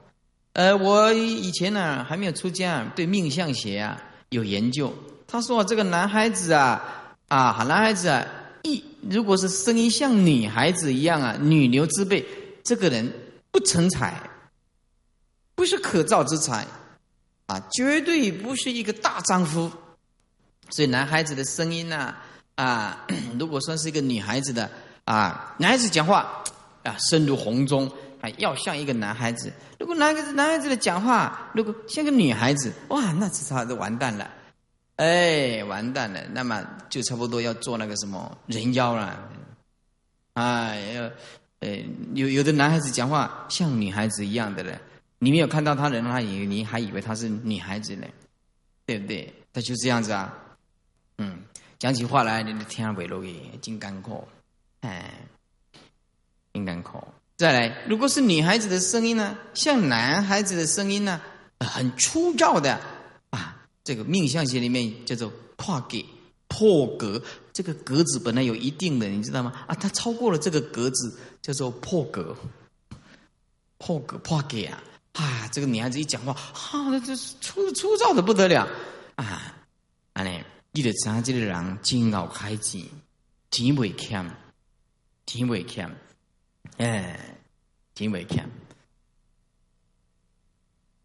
[0.53, 4.93] 呃，我以前呢还没有出家，对命相学啊有研究。
[5.25, 8.23] 他说：“这个男孩子啊，啊，男孩子啊，
[8.61, 12.23] 一如果是声音像女孩子一样啊，女流之辈，
[12.63, 13.11] 这个人
[13.49, 14.29] 不成才，
[15.55, 16.67] 不是可造之才，
[17.45, 19.71] 啊，绝对不是一个大丈夫。
[20.69, 22.15] 所以男孩子的声音呢，
[22.55, 23.05] 啊，
[23.39, 24.69] 如果说是一个女孩子的
[25.05, 26.43] 啊，男孩子讲话
[26.83, 29.51] 啊，声如洪钟，啊，要像一个男孩子。
[29.79, 34.29] 如果男孩子男孩子的讲话，如果像个女孩子，哇，那至少都完蛋了。”
[34.97, 36.23] 哎，完蛋了！
[36.33, 39.27] 那么就差不多要做那个什么人妖了。
[40.33, 41.09] 哎，要，
[41.61, 44.79] 呃，有有的男孩子讲话像女孩子一样的人，
[45.23, 48.05] 你没有看到他人他以，你你还以为他是女孩子呢，
[48.85, 49.33] 对不对？
[49.53, 50.37] 他就这样子啊。
[51.17, 51.43] 嗯，
[51.79, 54.27] 讲起话来，你听下尾落去，金刚口，
[54.81, 55.13] 哎，
[56.51, 57.07] 金刚口。
[57.37, 61.21] 再来，如果是女孩子的声音呢，像男孩子的声音呢，
[61.59, 62.79] 很粗糙的
[63.29, 63.65] 啊。
[63.83, 65.97] 这个命相学里面叫做破格
[66.47, 69.51] 破格，这个格子本来有一定的，你知道吗？
[69.67, 72.35] 啊，它超过了这个格子，叫做破格，
[73.77, 74.83] 破格破格啊！
[75.13, 78.67] 啊，这个女孩子一讲话，哈，那这粗粗糙的不得了
[79.15, 79.53] 啊！
[80.13, 82.81] 啊嘞，你得知这个人真有开钱，
[83.51, 84.27] 钱未欠，
[85.27, 85.87] 钱未欠，
[86.77, 87.37] 哎，
[87.93, 88.49] 钱未欠。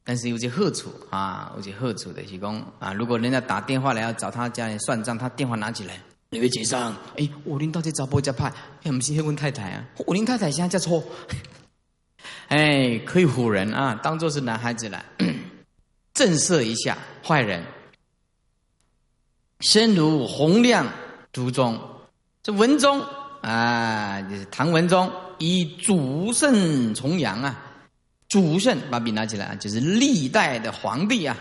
[0.04, 6.96] 但是有些好处啊，有些好处的是讲啊，如果人家打电话来要找他家里算账，他电话拿起来，你会结账？
[7.18, 8.50] 哎，我领到底找不家派？
[8.84, 11.04] 哎，不是问太太啊，我林太太现在在错。
[12.48, 15.04] 哎，可以唬人啊，当做是男孩子来
[16.12, 17.62] 震慑一下坏人。
[19.60, 20.86] 身如洪亮
[21.32, 21.80] 竹中，
[22.42, 23.02] 这文中
[23.42, 27.64] 啊，唐文中以主圣重阳啊。
[28.28, 31.34] 主圣把笔拿起来啊，就是历代的皇帝啊，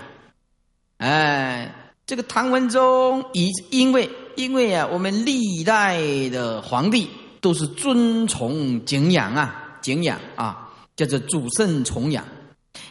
[1.00, 7.10] 哎，这个唐文宗以因为因为啊，我们历代的皇帝
[7.42, 10.67] 都是尊崇敬仰啊，敬仰啊，
[10.98, 12.26] 叫做主圣崇仰。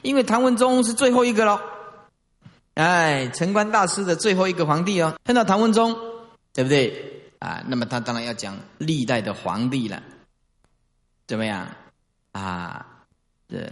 [0.01, 1.61] 因为唐文宗是最后一个喽，
[2.73, 5.95] 哎，城关大师的最后一个皇帝哦，看到唐文宗，
[6.55, 7.63] 对不对啊？
[7.69, 10.03] 那么他当然要讲历代的皇帝了，
[11.27, 11.69] 怎么样
[12.33, 13.05] 啊？
[13.47, 13.71] 这。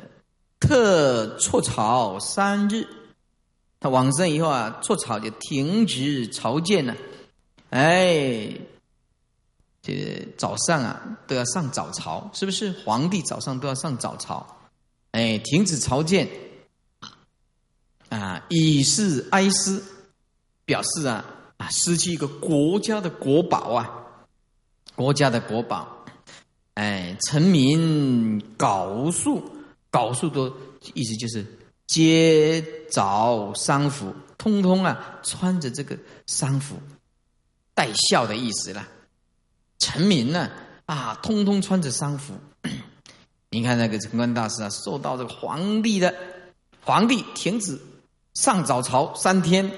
[0.61, 2.87] 特辍朝三日，
[3.81, 6.97] 他往生以后啊，辍朝就停止朝见了。
[7.69, 8.49] 哎，
[9.85, 12.73] 这早上啊都要上早朝，是不是？
[12.85, 14.47] 皇帝早上都要上早朝，
[15.11, 16.27] 哎，停止朝见
[18.09, 19.85] 啊，以示哀思，
[20.65, 21.23] 表示啊
[21.59, 23.91] 啊失去一个国家的国宝啊，
[24.97, 26.07] 国家的国宝。
[26.73, 29.51] 哎，臣民缟素。
[29.91, 30.53] 搞数都
[30.95, 31.47] 意思就是
[31.87, 36.75] 皆着丧服，通通啊穿着这个丧服，
[37.75, 38.89] 带孝的意思了。
[39.85, 40.51] 臣民呢
[40.87, 42.33] 啊，通通穿着丧服。
[43.51, 46.15] 你看那个城关大师啊，受到这个皇帝的
[46.81, 47.79] 皇帝停止
[48.33, 49.71] 上早朝三天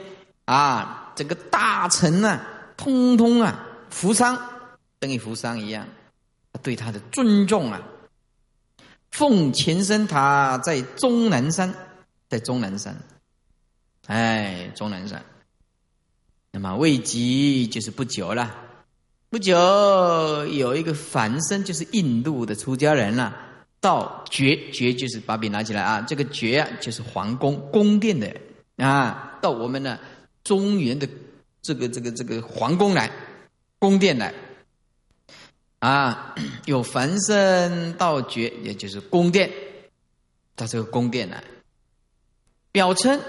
[0.44, 2.40] 啊，这个大臣呢，
[2.76, 4.38] 通通啊扶丧，
[5.00, 5.88] 等于扶丧一样，
[6.62, 7.82] 对他的尊重啊。
[9.10, 11.74] 奉前身塔在终南山，
[12.28, 12.96] 在终南山，
[14.06, 15.24] 哎，终南山。
[16.52, 18.54] 那么未及就是不久了，
[19.28, 19.56] 不久
[20.46, 23.36] 有一个凡僧，就是印度的出家人了，
[23.80, 28.34] 到觉觉就是把笔拿起来啊，这个觉啊就是皇宫宫殿的
[28.76, 29.98] 啊，到我们的
[30.44, 31.08] 中原的
[31.60, 33.10] 这个这个这个皇宫来，
[33.78, 34.32] 宫殿来。
[35.78, 36.34] 啊，
[36.64, 39.50] 有凡身道觉，也就是宫殿，
[40.56, 41.44] 到这个宫殿来
[42.72, 43.20] 表称，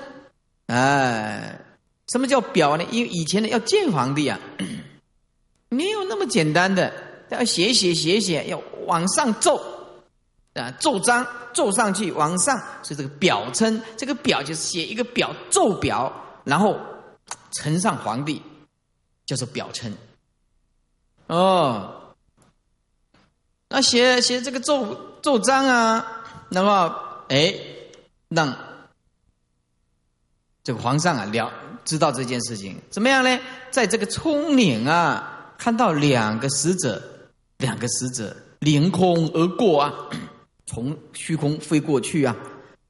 [0.67, 1.59] 哎，
[2.07, 2.85] 什么叫表呢？
[2.89, 4.39] 因为以前呢要见皇帝啊，
[5.69, 6.93] 没有那么简单的，
[7.29, 9.61] 要写写写写，要往上奏
[10.53, 16.11] 啊，奏章奏上去，往上是这个表称，这个表就是写一个表奏表，
[16.43, 16.79] 然后
[17.51, 18.41] 呈上皇帝，
[19.25, 19.93] 叫做表称，
[21.27, 21.93] 哦。
[23.69, 26.95] 那写写这个奏奏章啊，那么
[27.27, 27.53] 哎，
[28.29, 28.55] 让
[30.63, 31.51] 这个皇上啊了
[31.83, 33.39] 知道这件事情怎么样呢？
[33.69, 37.01] 在这个葱岭啊，看到两个使者，
[37.57, 39.93] 两个使者凌空而过啊，
[40.65, 42.35] 从虚空飞过去啊，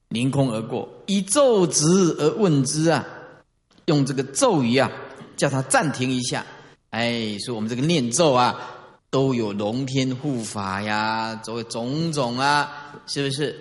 [0.10, 1.86] 凌空而过，以咒之
[2.20, 3.06] 而问之啊，
[3.86, 4.92] 用这个咒语啊，
[5.36, 6.46] 叫他暂停一下。
[6.90, 8.74] 哎，说我们这个念咒啊。
[9.10, 13.58] 都有龙天护法呀，作为种种啊，是不是？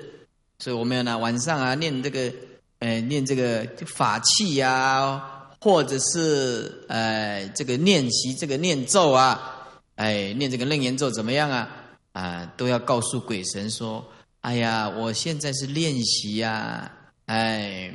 [0.58, 2.32] 所以我们要呢晚上啊念这个，
[2.80, 11.68] 哎，念这个法器呀，或者是呃这个练习这个念咒啊，哎，念这个楞严咒怎么样啊？
[12.12, 14.04] 啊，都要告诉鬼神说，
[14.40, 16.90] 哎呀，我现在是练习呀，
[17.26, 17.92] 哎，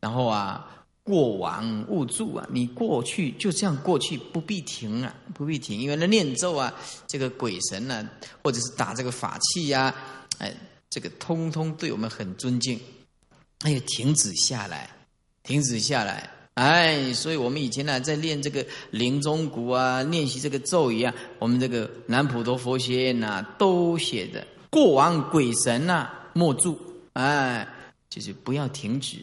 [0.00, 0.68] 然后啊。
[1.04, 2.46] 过往勿助啊！
[2.52, 6.72] 你过去就这样过去，不必停啊，不必停，因为那念咒啊，
[7.08, 8.08] 这个鬼神呢，
[8.40, 9.92] 或者是打这个法器呀，
[10.38, 10.54] 哎，
[10.88, 12.78] 这个通通对我们很尊敬，
[13.62, 14.88] 哎呀，停止下来，
[15.42, 26.78] 停止下来，哎，所以我们以前呢，在练这个临终鼓啊，练习这个咒语啊，我们这个南普陀佛学院呐，都写的过往鬼神呐，莫助，
[27.14, 27.66] 哎，
[28.10, 29.18] 就是不要停止。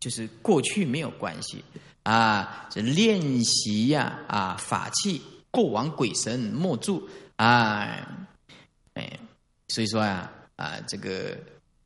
[0.00, 1.64] 就是过去没有关系
[2.02, 8.06] 啊，这练习呀啊法器，过往鬼神莫助啊，
[8.92, 9.18] 哎，
[9.68, 11.34] 所以说啊啊，这个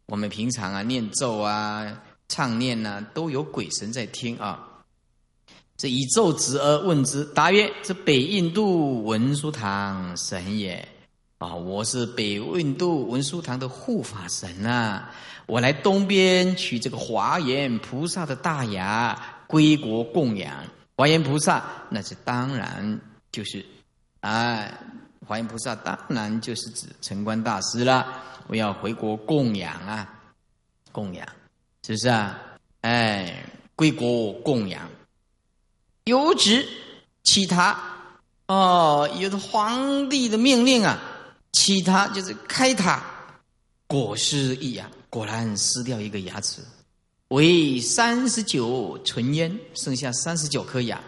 [0.06, 4.67] 我们平常啊念咒啊唱念呐，都有鬼神在听啊。
[5.78, 10.86] 这以咒之而问之，答曰：这北印度文殊堂神也。
[11.38, 15.04] 啊，我是北印度文殊堂的护法神呐，
[15.46, 20.64] 我来东边取这个华严菩萨的大牙归国供养。
[20.96, 23.64] 华严菩萨，那是当然就是，
[24.18, 24.68] 啊，
[25.24, 28.20] 华严菩萨当然就是指城关大师了。
[28.48, 30.12] 我要回国供养啊，
[30.90, 31.24] 供养，
[31.86, 32.36] 是不是啊？
[32.80, 33.44] 哎，
[33.76, 34.90] 归国供养，
[36.08, 36.66] 有旨
[37.22, 37.78] 其他
[38.46, 40.98] 哦，有的皇帝的命令啊。
[41.50, 43.02] 其他就是开塔，
[43.86, 46.60] 果是一牙，果然失掉一个牙齿，
[47.28, 51.00] 为三十九纯烟，剩下三十九颗牙，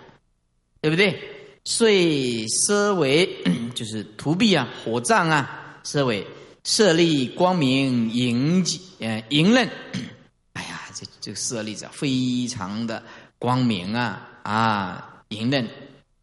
[0.80, 1.18] 对不对？
[1.64, 3.28] 遂设为
[3.76, 6.26] 就是土壁啊，火葬啊，设为
[6.64, 8.64] 设立光明迎
[8.98, 9.68] 呃迎刃，
[10.54, 13.02] 哎呀，这这个设立者非常的
[13.38, 15.68] 光明啊啊，迎刃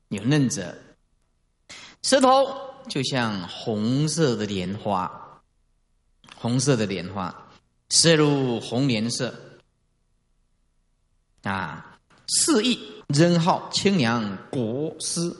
[0.09, 0.77] 有刃者，
[2.01, 2.67] 舌头。
[2.89, 5.11] 就像红色的莲花，
[6.37, 7.35] 红色的莲花，
[7.89, 9.35] 色如红莲色，
[11.43, 11.99] 啊，
[12.29, 15.35] 四意人号清凉国师，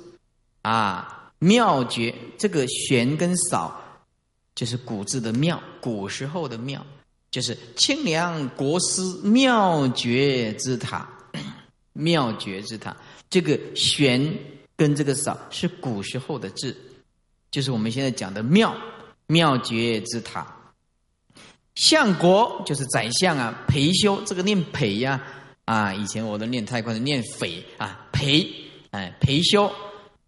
[0.62, 3.82] 啊，妙绝这个玄跟少，
[4.54, 6.86] 就是古字的妙，古时候的妙，
[7.32, 11.08] 就是清凉国师妙绝之塔，
[11.98, 12.96] 妙绝之塔，
[13.30, 14.38] 这个玄
[14.76, 16.76] 跟这个少是古时候的字。
[17.50, 18.76] 就是我们现在讲的妙
[19.26, 20.46] 妙绝之塔，
[21.76, 25.24] 相国就是宰相啊，裴修这个念裴呀
[25.66, 28.48] 啊，以前我都念太快的念匪啊，裴
[28.92, 29.72] 哎裴修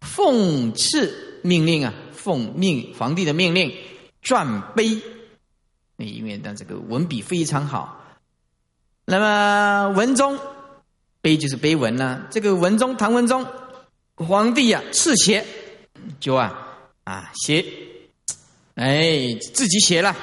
[0.00, 3.72] 奉敕命令啊，奉命皇帝的命令
[4.22, 5.00] 撰碑，
[5.98, 7.98] 因为他这个文笔非常好。
[9.04, 10.38] 那么文中
[11.20, 13.46] 碑就是碑文呢，这个文中唐文宗
[14.16, 15.46] 皇帝啊赐写
[16.18, 16.66] 就啊。
[17.02, 17.64] 啊，写，
[18.74, 20.14] 哎，自己写了，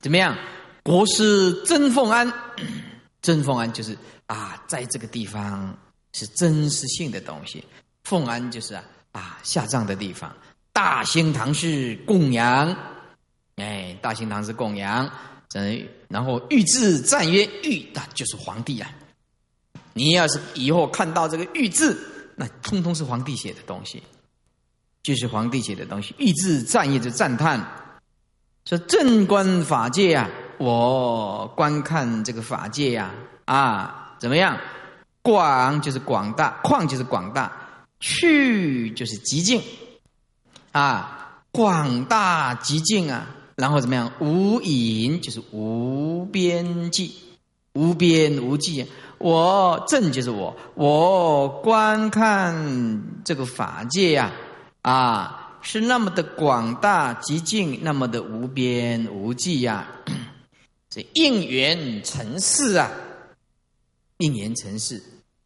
[0.00, 0.38] 怎么样？
[0.82, 2.32] 国师曾凤安，
[3.20, 5.76] 曾凤安就是啊，在这个地方
[6.14, 7.62] 是真实性的东西。
[8.04, 10.34] 凤安就是啊啊下葬的地方。
[10.72, 12.74] 大兴堂是供养，
[13.56, 15.10] 哎，大兴堂是供养。
[16.08, 18.90] 然后御字赞曰御，那就是皇帝啊。
[19.94, 21.98] 你要是以后看到这个御字，
[22.36, 24.02] 那通通是皇帝写的东西。
[25.02, 27.60] 就是皇帝写的东西，御字赞也就赞叹，
[28.64, 33.10] 说正观法界啊，我观看这个法界呀，
[33.44, 34.56] 啊，怎么样？
[35.20, 37.50] 广就是广大，旷就是广大，
[37.98, 39.60] 去就是极静，
[40.70, 43.26] 啊，广大极静啊，
[43.56, 44.12] 然后怎么样？
[44.20, 47.12] 无垠就是无边际，
[47.72, 48.86] 无边无际。
[49.22, 54.32] 我正就是我，我观看这个法界呀。
[54.82, 59.86] 啊，是那么的广大极尽，那么的无边无际呀！
[60.90, 62.90] 这应缘成事啊，
[64.18, 65.00] 应缘成事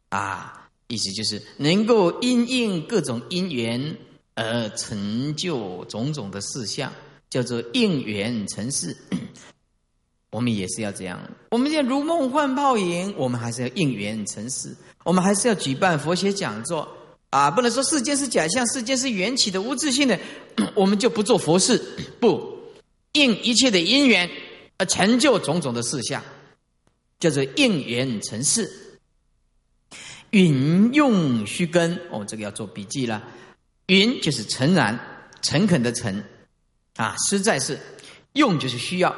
[0.09, 3.95] 啊，意思就是能够因应各种因缘
[4.33, 6.91] 而成就种种的事项，
[7.29, 8.97] 叫做应缘成事。
[10.29, 11.19] 我们也是要这样，
[11.51, 16.87] 我们现在如梦幻泡影，我们还是要应缘成事，我们还是要举办佛学讲座。
[17.29, 20.17] 啊，不能说世间是假象，世间是缘起的无自性的，
[20.73, 21.77] 我们就不做佛事，
[22.21, 22.57] 不
[23.11, 24.29] 应一切的因缘
[24.77, 26.23] 而成就种种的事项，
[27.19, 28.99] 叫做应缘成事。
[30.31, 33.21] 云用虚根，哦，这个要做笔记了。
[33.87, 34.97] 云就是诚然、
[35.41, 36.23] 诚恳的诚，
[36.95, 37.77] 啊，实在是
[38.33, 39.13] 用就是需要，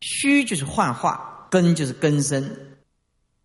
[0.00, 2.50] 虚就是幻化，根就是根生。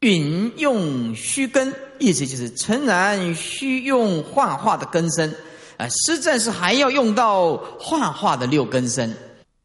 [0.01, 5.31] 允用虚根，意思就是诚然需用幻化的根生，
[5.77, 9.13] 啊，实在是还要用到幻化的六根生。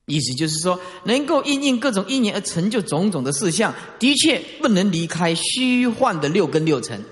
[0.04, 7.02] 意思就是说，能够应应各种因缘而成就种种的事项，的确不能离开虚幻的六根六尘，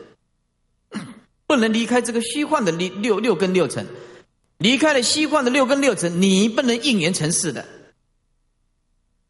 [1.49, 3.85] 不能离开这个虚幻的六六六根六尘。
[4.59, 7.67] 离开了虚幻的六根六尘，你不能应缘成事的。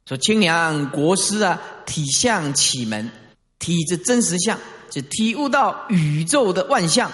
[0.06, 3.10] 说清凉国师啊，体相启门。
[3.60, 4.58] 体之真实相，
[4.90, 7.10] 就体悟到宇宙的万象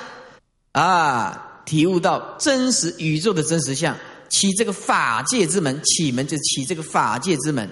[0.72, 1.62] 啊！
[1.64, 3.96] 体悟到真实宇宙的真实相，
[4.28, 7.70] 起这个法界之门，启门就起这个法界之门，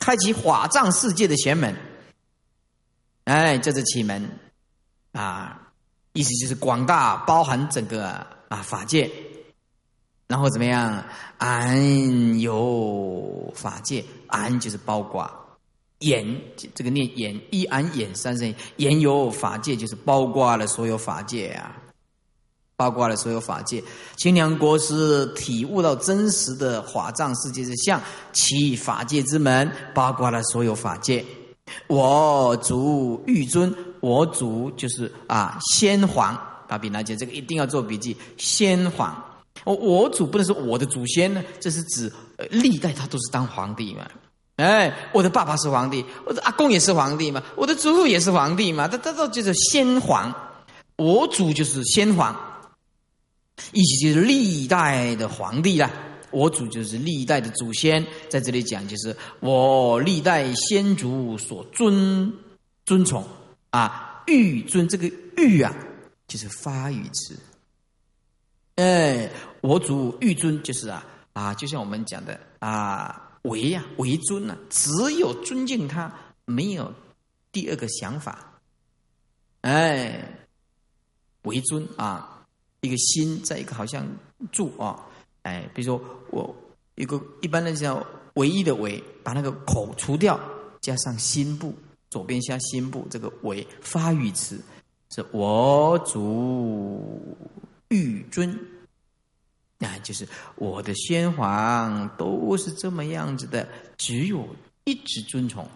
[0.00, 1.76] 开启法藏世界的玄门。
[3.24, 4.28] 哎，这是启门
[5.12, 5.70] 啊！
[6.14, 9.08] 意思就是广大包含整个啊法界，
[10.26, 11.04] 然后怎么样？
[11.38, 15.30] 安有法界，安就是包括。
[16.00, 16.26] 眼
[16.74, 21.74] 这个念眼一安眼三声言有法界，就是包括了所有法界啊。
[22.76, 23.82] 包括了所有法界。
[24.16, 27.98] 清凉国师体悟到真实的法藏世界之相，
[28.34, 31.24] 其法界之门，包括了所有法界。
[31.86, 36.38] 我主玉尊，我主就是啊先皇。
[36.68, 38.16] 啊比那姐，这个一定要做笔记。
[38.36, 39.16] 先皇，
[39.64, 42.12] 我我主不能是我的祖先呢，这是指
[42.50, 44.08] 历代他都是当皇帝嘛。
[44.56, 48.88] 哎，我的爸爸是皇帝，我的阿公也是皇帝嘛，我的祖父也是皇帝嘛。
[48.88, 50.34] 他他这就是先皇，
[50.96, 52.34] 我祖就是先皇，
[53.72, 55.90] 意思就是历代的皇帝啦。
[56.30, 62.32] 我祖就是历代的祖先，在这里讲就是我历代先祖所尊
[62.84, 63.22] 尊崇
[63.70, 65.06] 啊，玉尊这个
[65.36, 65.74] 玉啊，
[66.26, 67.36] 就是发语词。
[68.76, 69.30] 哎，
[69.60, 71.06] 我祖玉尊就是啊
[71.36, 76.10] 啊，就像我们讲的啊，为呀为尊呐，只有尊敬他，
[76.46, 76.90] 没有
[77.52, 78.58] 第二个想法。
[79.60, 80.48] 哎，
[81.42, 82.46] 为尊啊，
[82.80, 84.06] 一个心在一个好像
[84.50, 84.98] 住啊。
[85.42, 86.56] 哎，比如说我
[86.94, 88.02] 一个一般的叫
[88.36, 90.40] 唯一的唯，把那个口除掉，
[90.80, 91.74] 加上心部，
[92.08, 94.58] 左边加心部，这个唯发语词
[95.10, 97.36] 是我主
[97.88, 98.58] 玉尊，
[99.80, 104.48] 啊，就是我的先皇都是这么样子的，只有
[104.84, 105.68] 一直尊崇。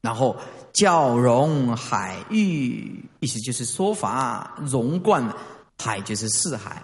[0.00, 0.36] 然后
[0.72, 5.32] 教融海域，意思就是说法融贯
[5.78, 6.82] 海，就是四海。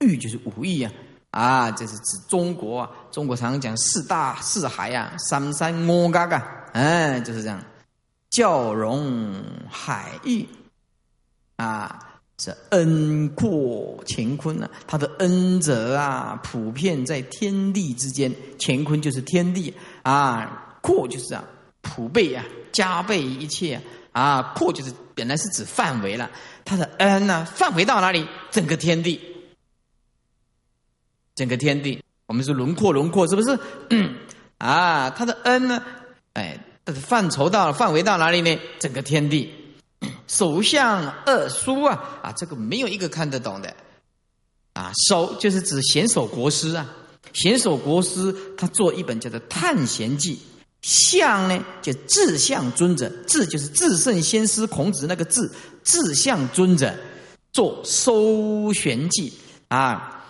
[0.00, 0.92] 域就是五义啊，
[1.32, 2.90] 啊，这是指中国啊。
[3.10, 7.62] 中国常常讲四大四海呀，三山五嘎嘎，哎，就是这样。
[8.30, 10.46] 教融海域
[11.56, 12.07] 啊，
[12.38, 18.32] 是恩阔乾坤啊，他的恩泽啊，普遍在天地之间。
[18.58, 21.44] 乾坤就是天地啊，阔就是啊，
[21.80, 23.80] 普倍啊，加倍一切
[24.12, 24.54] 啊。
[24.54, 26.30] 阔就是本来是指范围了，
[26.64, 28.26] 他的恩呢，范围到哪里？
[28.52, 29.20] 整个天地。
[31.34, 33.58] 整个天地，我们说轮廓，轮廓是不是？
[34.58, 35.82] 啊，他的恩呢？
[36.34, 38.58] 哎，范畴到范围到哪里呢？
[38.78, 39.52] 整个天地，
[40.28, 43.74] 首相二叔啊啊，这个没有一个看得懂的
[44.74, 44.92] 啊。
[45.08, 46.86] 首就是指贤守国师啊，
[47.32, 50.36] 贤守国师他做一本叫做《探贤记》，
[50.82, 55.50] 相呢就智相尊者，智就是至圣先师孔子那个智，
[55.82, 56.94] 智相尊者
[57.50, 59.30] 做《搜玄记》
[59.74, 60.26] 啊。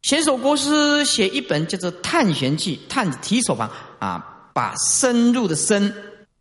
[0.00, 5.94] 贤守国师写一本叫做《探玄记》，探提手旁啊，把深入的深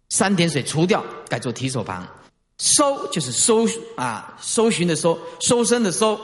[0.10, 2.08] 三点水除掉，改做提手旁。
[2.64, 6.20] 搜就是搜啊，搜寻的搜，搜身的搜，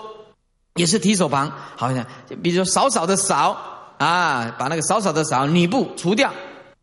[0.75, 1.51] 也是提手旁。
[1.75, 2.05] 好像
[2.43, 3.51] 比如说少少的少
[3.97, 6.31] 啊，把那个少少的少女部除掉，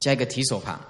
[0.00, 0.80] 加一个提手旁，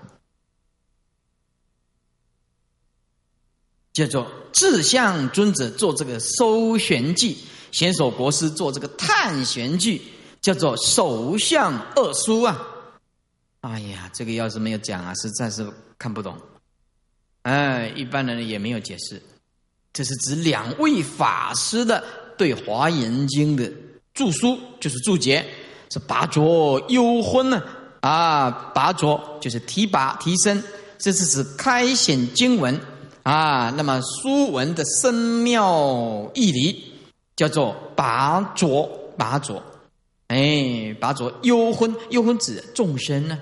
[3.92, 7.34] 叫做智相尊者做这个《搜玄记》。
[7.70, 10.00] 贤守国师做这个探玄记，
[10.40, 12.66] 叫做首相二书啊！
[13.60, 16.38] 哎呀，这个要是没有讲啊，实在是看不懂。
[17.44, 19.22] 哎，一般人也没有解释。
[19.94, 22.04] 这是指两位法师的
[22.36, 23.72] 对《华严经》的
[24.12, 25.46] 注书，就是注解，
[25.90, 27.62] 是拔擢幽昏呢
[28.00, 28.50] 啊！
[28.74, 30.62] 拔擢就是提拔提升，
[30.98, 32.78] 这是指开显经文
[33.22, 33.72] 啊。
[33.76, 36.90] 那么书文的深妙义理。
[37.36, 38.88] 叫做拔擢，
[39.18, 39.60] 拔擢，
[40.28, 43.36] 哎，拔擢幽昏，幽昏指众生呢，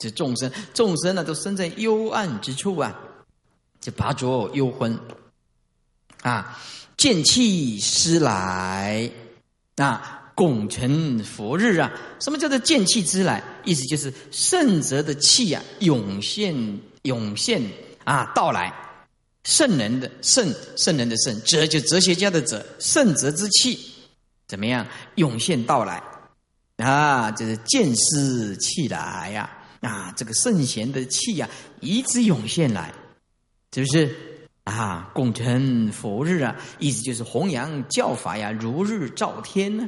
[0.00, 2.92] 指众生，众生呢都生在幽暗之处啊，
[3.86, 4.98] 就拔浊幽昏，
[6.22, 6.58] 啊，
[6.96, 9.08] 见气师来，
[9.76, 13.44] 啊，拱辰佛日啊，什么叫做见气之来？
[13.64, 17.62] 意思就是圣者的气啊，涌现，涌现
[18.02, 18.74] 啊，到来。
[19.44, 23.78] 圣人的圣，圣人的圣，哲就哲学家的哲，圣哲之气
[24.48, 24.84] 怎么样
[25.14, 26.02] 涌现到来
[26.78, 27.30] 啊？
[27.30, 29.48] 就是见思气来呀
[29.80, 30.12] 啊！
[30.16, 31.48] 这个圣贤的气呀，
[31.80, 32.92] 一直涌现来，
[33.76, 34.16] 是不是
[34.64, 35.10] 啊？
[35.12, 39.86] 共成佛日啊，意思就是弘扬教法呀，如日照天呢，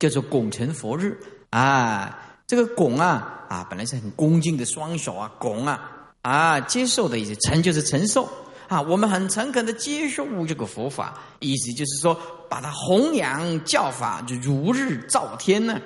[0.00, 1.16] 叫做拱成佛日
[1.50, 2.18] 啊。
[2.48, 8.28] 这个拱啊啊，本来是很恭敬的双手啊，拱啊啊，接受的意思，承就是承受。
[8.66, 12.18] 啊，我们很诚恳的接受这个佛法，意思就是说，
[12.48, 15.80] 把它弘扬教法，就如日照天呢。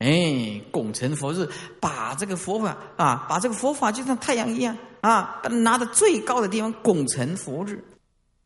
[0.00, 1.48] 哎，拱辰佛日，
[1.80, 7.82] 把这个佛法啊，把这个佛法就像太阳一样啊，拿到最高的地方拱成佛日。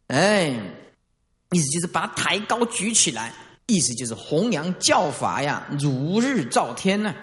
[0.08, 0.50] 哎，
[1.50, 3.32] 意思就是把它抬高举起来，
[3.66, 7.14] 意思就是弘扬教法呀，如日照天呢，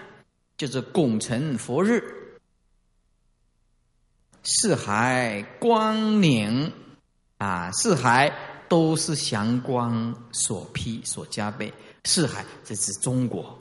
[0.58, 2.02] 就是拱成佛日。
[4.44, 6.72] 四海光明
[7.38, 8.34] 啊，四海
[8.68, 11.72] 都是祥光所披所加倍。
[12.06, 13.60] 四海这是中国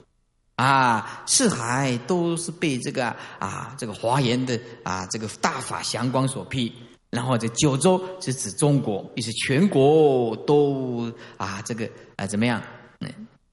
[0.59, 3.07] 啊，四海都是被这个
[3.39, 6.73] 啊这个华严的啊这个大法祥光所披。
[7.11, 12.61] 然后这九州是指中国，也是全国都啊这个啊怎么样？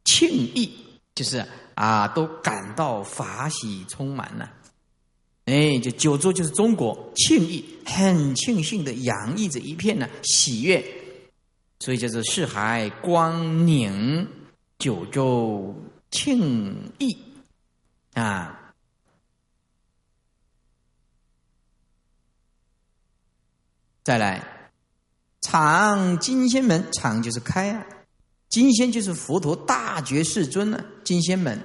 [0.03, 0.71] 庆意
[1.13, 1.45] 就是
[1.75, 4.51] 啊都感到法喜充满了。
[5.45, 10.83] 哎，就九州就是中国，庆意很庆幸的洋溢着一片呢喜悦，
[11.79, 14.27] 所以叫做四海光宁，
[14.79, 15.75] 九州
[16.15, 17.17] 庆意
[18.13, 18.73] 啊。
[24.01, 24.71] 再来，
[25.41, 27.85] 常金仙门，常就是开啊，
[28.49, 31.59] 金仙就是佛陀大觉世尊呢，金仙门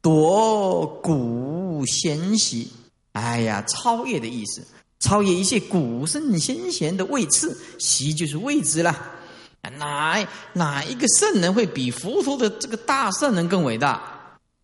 [0.00, 2.70] 夺古贤习。
[3.12, 4.66] 哎呀，超越的意思，
[5.00, 9.21] 超越一切古圣先贤的位次，习就是位置了。
[9.70, 14.02] 哪哪一个圣人会比佛陀的这个大圣人更伟大？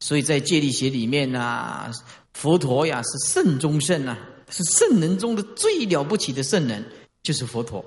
[0.00, 1.90] 所以在戒律学里面呢，
[2.34, 4.18] 佛陀呀是圣中圣啊，
[4.50, 6.84] 是圣人中的最了不起的圣人，
[7.22, 7.84] 就是佛陀。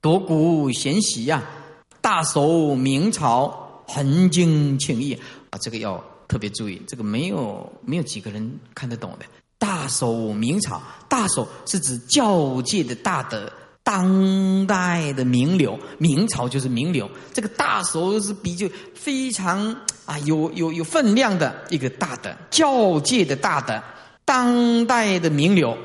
[0.00, 1.42] 夺古贤习呀，
[2.00, 5.18] 大守明朝，恒经庆义
[5.50, 6.02] 啊，这个要。
[6.28, 9.24] 特别注意，这个没有没有几个人看得懂的。
[9.58, 13.48] 大守明朝，大守是指教界的大德，
[13.86, 15.78] 当代的名流。
[15.96, 23.80] 明朝就是名流，这个大手是比较非常啊有有有分量的一个大德，教界的大德，
[24.24, 25.78] 当代的名流，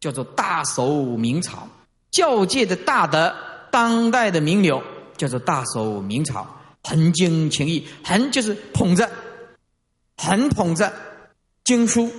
[0.00, 1.68] 叫做大手明朝。
[2.10, 3.32] 教界的大德，
[3.70, 4.82] 当代的名流，
[5.16, 6.44] 叫做大手明朝。
[6.82, 9.08] 横经情义，横就是捧着。
[10.16, 10.92] 很捧着
[11.62, 12.10] 经书，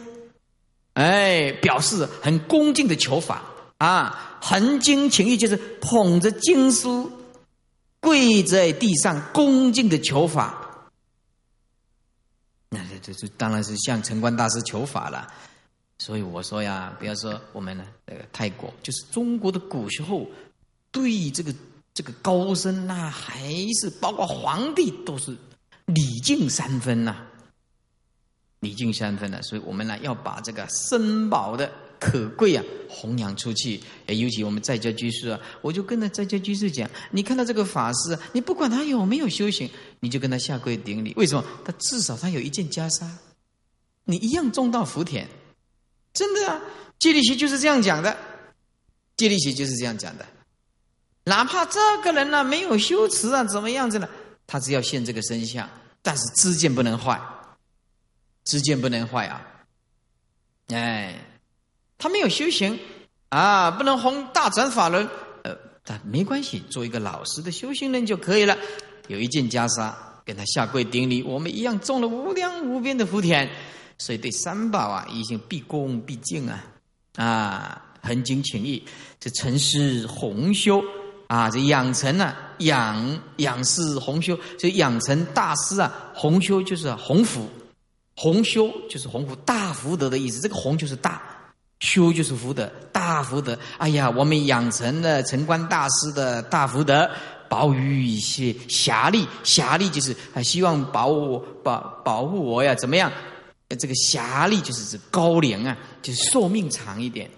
[0.94, 3.42] 哎，表示很恭敬的求法
[3.78, 4.31] 啊。
[4.42, 7.12] 横经情义就是捧着经书，
[8.00, 10.90] 跪在地上恭敬的求法。
[12.70, 15.32] 那这这这当然是向城关大师求法了。
[16.00, 20.26] 所以我说呀，不要说我们呢，呃，泰国就是中国的古时候，
[20.92, 21.54] 对这个
[21.94, 25.38] 这个高僧呐，还是包括皇帝都是
[25.86, 27.16] 礼敬三分呐。
[28.62, 31.72] 礼敬三分的，所以我们呢要把这个珍宝的
[32.02, 33.80] 可贵啊弘扬出去。
[34.08, 41.14] 尤其我们在家居士啊，我就跟着在家居士讲：你看到这个法师，你不管他有没有修行，你就跟他下跪顶礼。
[41.16, 41.46] 为什么？
[41.64, 43.08] 他至少他有一件袈裟，
[44.06, 45.28] 你一样种到福田。
[46.12, 46.60] 真的啊，
[46.98, 48.18] 戒律学就是这样讲的，
[49.16, 50.26] 戒律学就是这样讲的。
[51.26, 54.10] 哪怕这个人呢没有修持啊，怎么样子呢？
[54.48, 55.70] 他只要现这个身相，
[56.02, 57.22] 但是知见不能坏。
[58.44, 59.46] 知见不能坏啊！
[60.70, 61.16] 哎，
[62.02, 62.80] 他没有修行
[63.30, 65.08] 啊，不能弘大转法轮。
[65.44, 68.58] 呃，但没关系，做一个老实的修行人就可以了。
[69.08, 69.94] 有一件袈裟，
[70.26, 73.48] 跟他下跪顶礼，我们一样种了无量无边的福田。
[74.00, 76.66] 所以对三宝啊，已经毕恭毕敬啊，
[77.18, 78.84] 啊，恒经情意，
[79.20, 80.84] 这成师弘修
[81.28, 87.48] 啊，这养成啊，养养师弘修，这养成大师啊，弘修就是弘福。
[88.16, 91.22] 弘修就是弘福大福德的意思，这个弘就是大，
[91.82, 93.60] 修就是福德，大福德。
[93.78, 97.10] 哎呀，我们养成了城关大师的大福德，
[97.50, 103.12] 保于一些侠力，侠力就是啊，希望保我保保护我呀，怎么样？
[103.80, 107.30] 这个侠力就是指高龄啊，就是寿命长一点。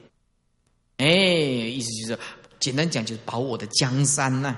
[0.97, 2.19] 哎，意思就是
[2.59, 4.55] 简单讲就是保我的江山呐。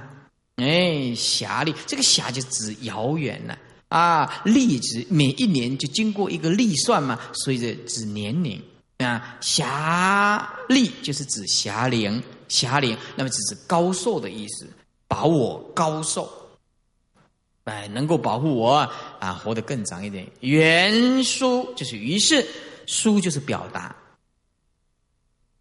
[0.56, 3.58] 哎，侠力，这个侠就指遥远了。
[3.90, 8.60] 啊，历指每一年就经过一个历算嘛，所以这指年龄
[8.98, 9.38] 啊。
[9.42, 14.68] 侠力就是指侠龄，侠龄那么只是高寿的意思，
[15.08, 16.30] 保我高寿，
[17.66, 18.90] 哎，能够保护我
[19.20, 20.30] 啊，活得更长一点。
[20.40, 22.46] 原书就是于是，
[22.86, 23.96] 书就是表达，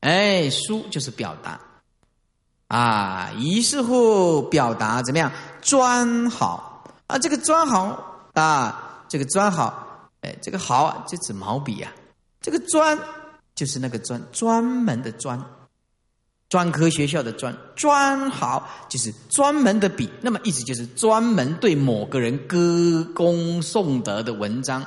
[0.00, 1.60] 哎，书就是表达
[2.68, 5.30] 啊，于是乎表达怎么样？
[5.60, 8.12] 专好啊，这个专好。
[8.34, 11.92] 啊，这个专好，哎，这个好就指毛笔呀。
[12.40, 12.98] 这个专
[13.54, 15.40] 就是那个专，专门的专，
[16.48, 20.10] 专科学校的专，专好就是专门的笔。
[20.20, 24.84] 那么意思就是专门对某个人歌功颂德的文章，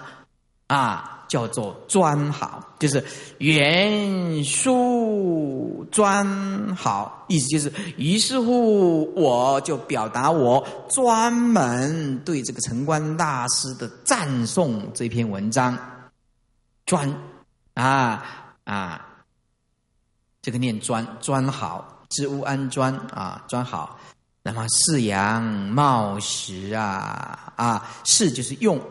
[0.67, 1.13] 啊。
[1.27, 3.03] 叫做专好，就是
[3.39, 15.77] 原书专好，意思就是，于是乎我就表达我专门对这个城关大师的赞颂这篇文章，
[16.85, 17.13] 专
[17.73, 19.23] 啊啊，
[20.41, 23.97] 这个念专专好，知屋安专啊，专好。
[24.43, 28.81] 那么四阳冒实啊啊，是就是用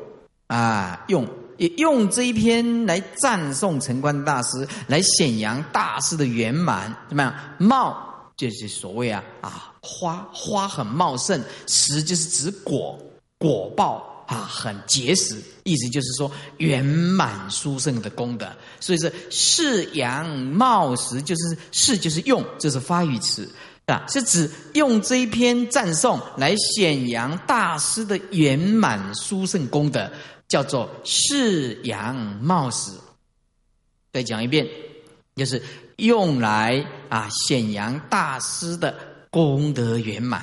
[0.46, 1.28] 啊用
[1.76, 7.34] 用这一篇来赞颂陈官大师，来显扬大师的圆满，怎么样？
[7.58, 12.98] 茂就是所谓啊啊花花很茂盛，实就是指果
[13.38, 14.15] 果报。
[14.26, 18.46] 啊，很结实，意思就是说圆满殊胜的功德。
[18.80, 23.48] 所以说，是阳冒实，就是是就是用，这是发语词
[23.86, 30.10] 啊，是指用这一篇赞颂来显扬大师的圆满殊胜功德，
[30.48, 32.90] 叫做是阳冒实。
[34.12, 34.66] 再讲一遍，
[35.36, 35.62] 就是
[35.96, 38.92] 用来啊显扬大师的
[39.30, 40.42] 功德圆满。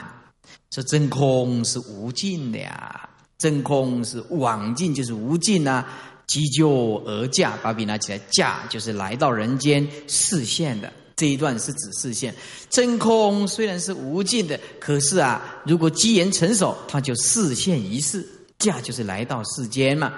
[0.70, 3.10] 这真空是无尽的呀。
[3.44, 5.86] 真空是往尽，就是无尽啊！
[6.26, 12.34] 急救而驾，把笔拿起来，驾就是来到人间视线的这一段是指视线。
[12.70, 18.26] 真空虽然是无尽的，可是啊，如果机缘成熟，它就视线一世，
[18.60, 20.14] 驾就是来到世间嘛。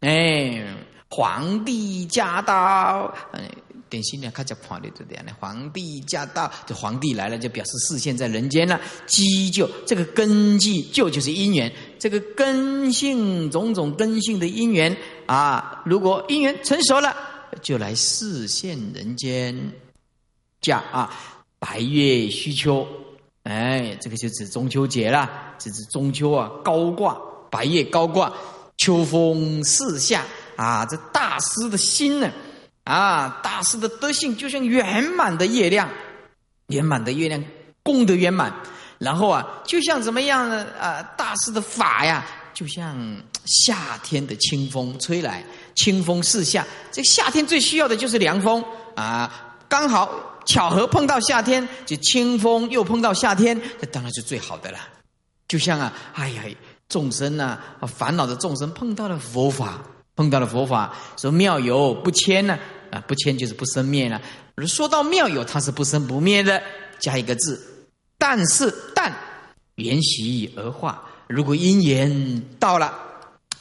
[0.00, 0.66] 哎，
[1.08, 3.48] 皇帝驾到，哎。
[3.94, 8.80] 典型的，看叫皇帝这样的，皇帝驾到，这皇帝来了，就表示视线在人间了。
[9.06, 17.14] 积就这个根基，就就是因缘，这个根性种种根性的因缘啊，如果因缘成熟了，
[17.62, 19.54] 就来视线人间。
[20.60, 21.12] 驾啊，
[21.60, 22.84] 白月虚秋，
[23.44, 27.16] 哎，这个就指中秋节了，这是中秋啊，高挂
[27.48, 28.32] 白月高挂，
[28.76, 30.24] 秋风四下
[30.56, 32.32] 啊，这大师的心呢？
[32.84, 35.88] 啊大师的德性就像圆满的月亮，
[36.68, 37.42] 圆满的月亮，
[37.82, 38.54] 功德圆满。
[38.98, 40.66] 然后啊，就像怎么样呢？
[40.78, 42.24] 啊，大师的法呀，
[42.54, 42.96] 就像
[43.44, 46.64] 夏天的清风吹来，清风四下。
[46.92, 48.64] 这夏天最需要的就是凉风
[48.94, 50.08] 啊，刚好
[50.46, 54.78] 巧合碰到夏天，就清风又碰到夏天，这当然是最好的了。
[55.48, 56.42] 就像啊，哎呀，
[56.88, 59.80] 众生呐，烦恼的众生碰到了佛法。
[60.16, 62.56] 碰到了佛法，说妙有不迁呢，
[62.94, 64.22] 啊不迁就是不生灭了。
[64.66, 66.62] 说到妙有，它是不生不灭的，
[67.00, 67.60] 加一个字，
[68.16, 69.12] 但是但
[69.74, 71.02] 缘习而化。
[71.26, 72.94] 如果因缘到了，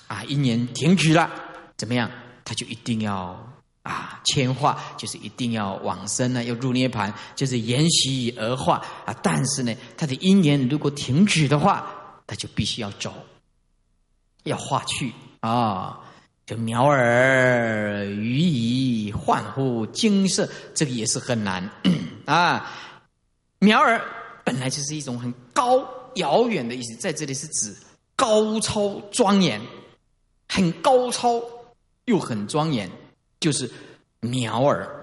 [0.07, 1.31] 啊，因缘停止了，
[1.77, 2.11] 怎么样？
[2.45, 3.51] 他就一定要
[3.83, 9.15] 啊迁化，就是一定要往生呢，要入涅盘，就是缘习而化啊。
[9.23, 13.13] 但是呢，他的因缘如果停止的话，他就必须要走，
[14.43, 16.01] 要化去啊。
[16.45, 21.69] 就苗儿鱼以焕乎金色，这个也是很难
[22.25, 22.69] 啊。
[23.59, 24.01] 苗儿
[24.43, 27.73] 本来就是一种很高遥远的意思，在这里是指
[28.15, 29.61] 高超庄严，
[30.49, 31.41] 很高超
[32.05, 32.91] 又很庄严，
[33.39, 33.71] 就是
[34.19, 34.99] 苗儿。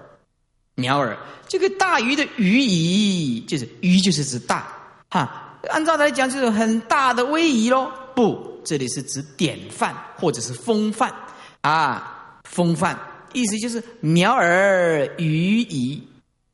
[0.75, 1.17] 苗儿
[1.47, 4.71] 这个大鱼的鱼仪，就是鱼就是指大
[5.09, 5.57] 哈。
[5.69, 7.91] 按照来讲，就是很大的威仪喽。
[8.15, 11.13] 不，这里是指典范或者是风范。
[11.61, 12.99] 啊，风范
[13.33, 16.01] 意思就是苗儿予以，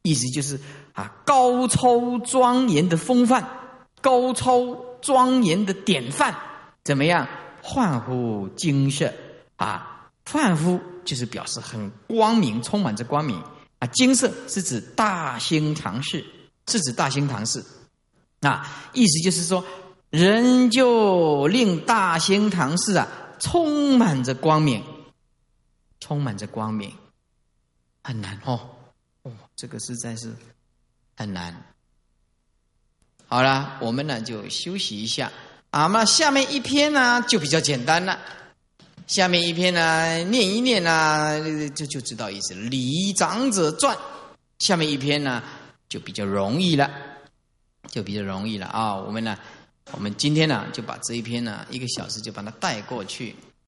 [0.02, 0.60] 意思就是
[0.92, 3.48] 啊高超庄严的风范，
[4.02, 6.36] 高超庄严的典范，
[6.84, 7.26] 怎么样？
[7.62, 9.14] 焕乎金色
[9.56, 13.42] 啊，焕乎就是表示很光明，充满着光明
[13.80, 13.88] 啊。
[13.94, 16.24] 金色是指大兴唐寺，
[16.68, 17.66] 是指大兴唐寺
[18.42, 19.64] 啊，意思就是说，
[20.10, 23.08] 人就令大兴唐寺啊
[23.40, 24.84] 充满着光明。
[26.00, 26.94] 充满着光明，
[28.04, 28.70] 很难哦，
[29.24, 30.32] 哦，这个实在是
[31.18, 31.74] 很难。
[33.26, 35.30] 好了，我们呢就休息一下
[35.72, 35.88] 啊。
[35.88, 38.18] 那下面一篇呢就比较简单了，
[39.08, 42.62] 下面一篇呢念一念呢就就知道意思了。
[42.70, 43.98] 《礼长者传》
[44.60, 45.44] 下面一篇呢
[45.90, 46.90] 就比较容易了，
[47.88, 48.96] 就比较容易了啊。
[48.96, 49.38] 我们呢，
[49.92, 53.36] 我们今天呢就把这一篇呢一个小时就把它带过去。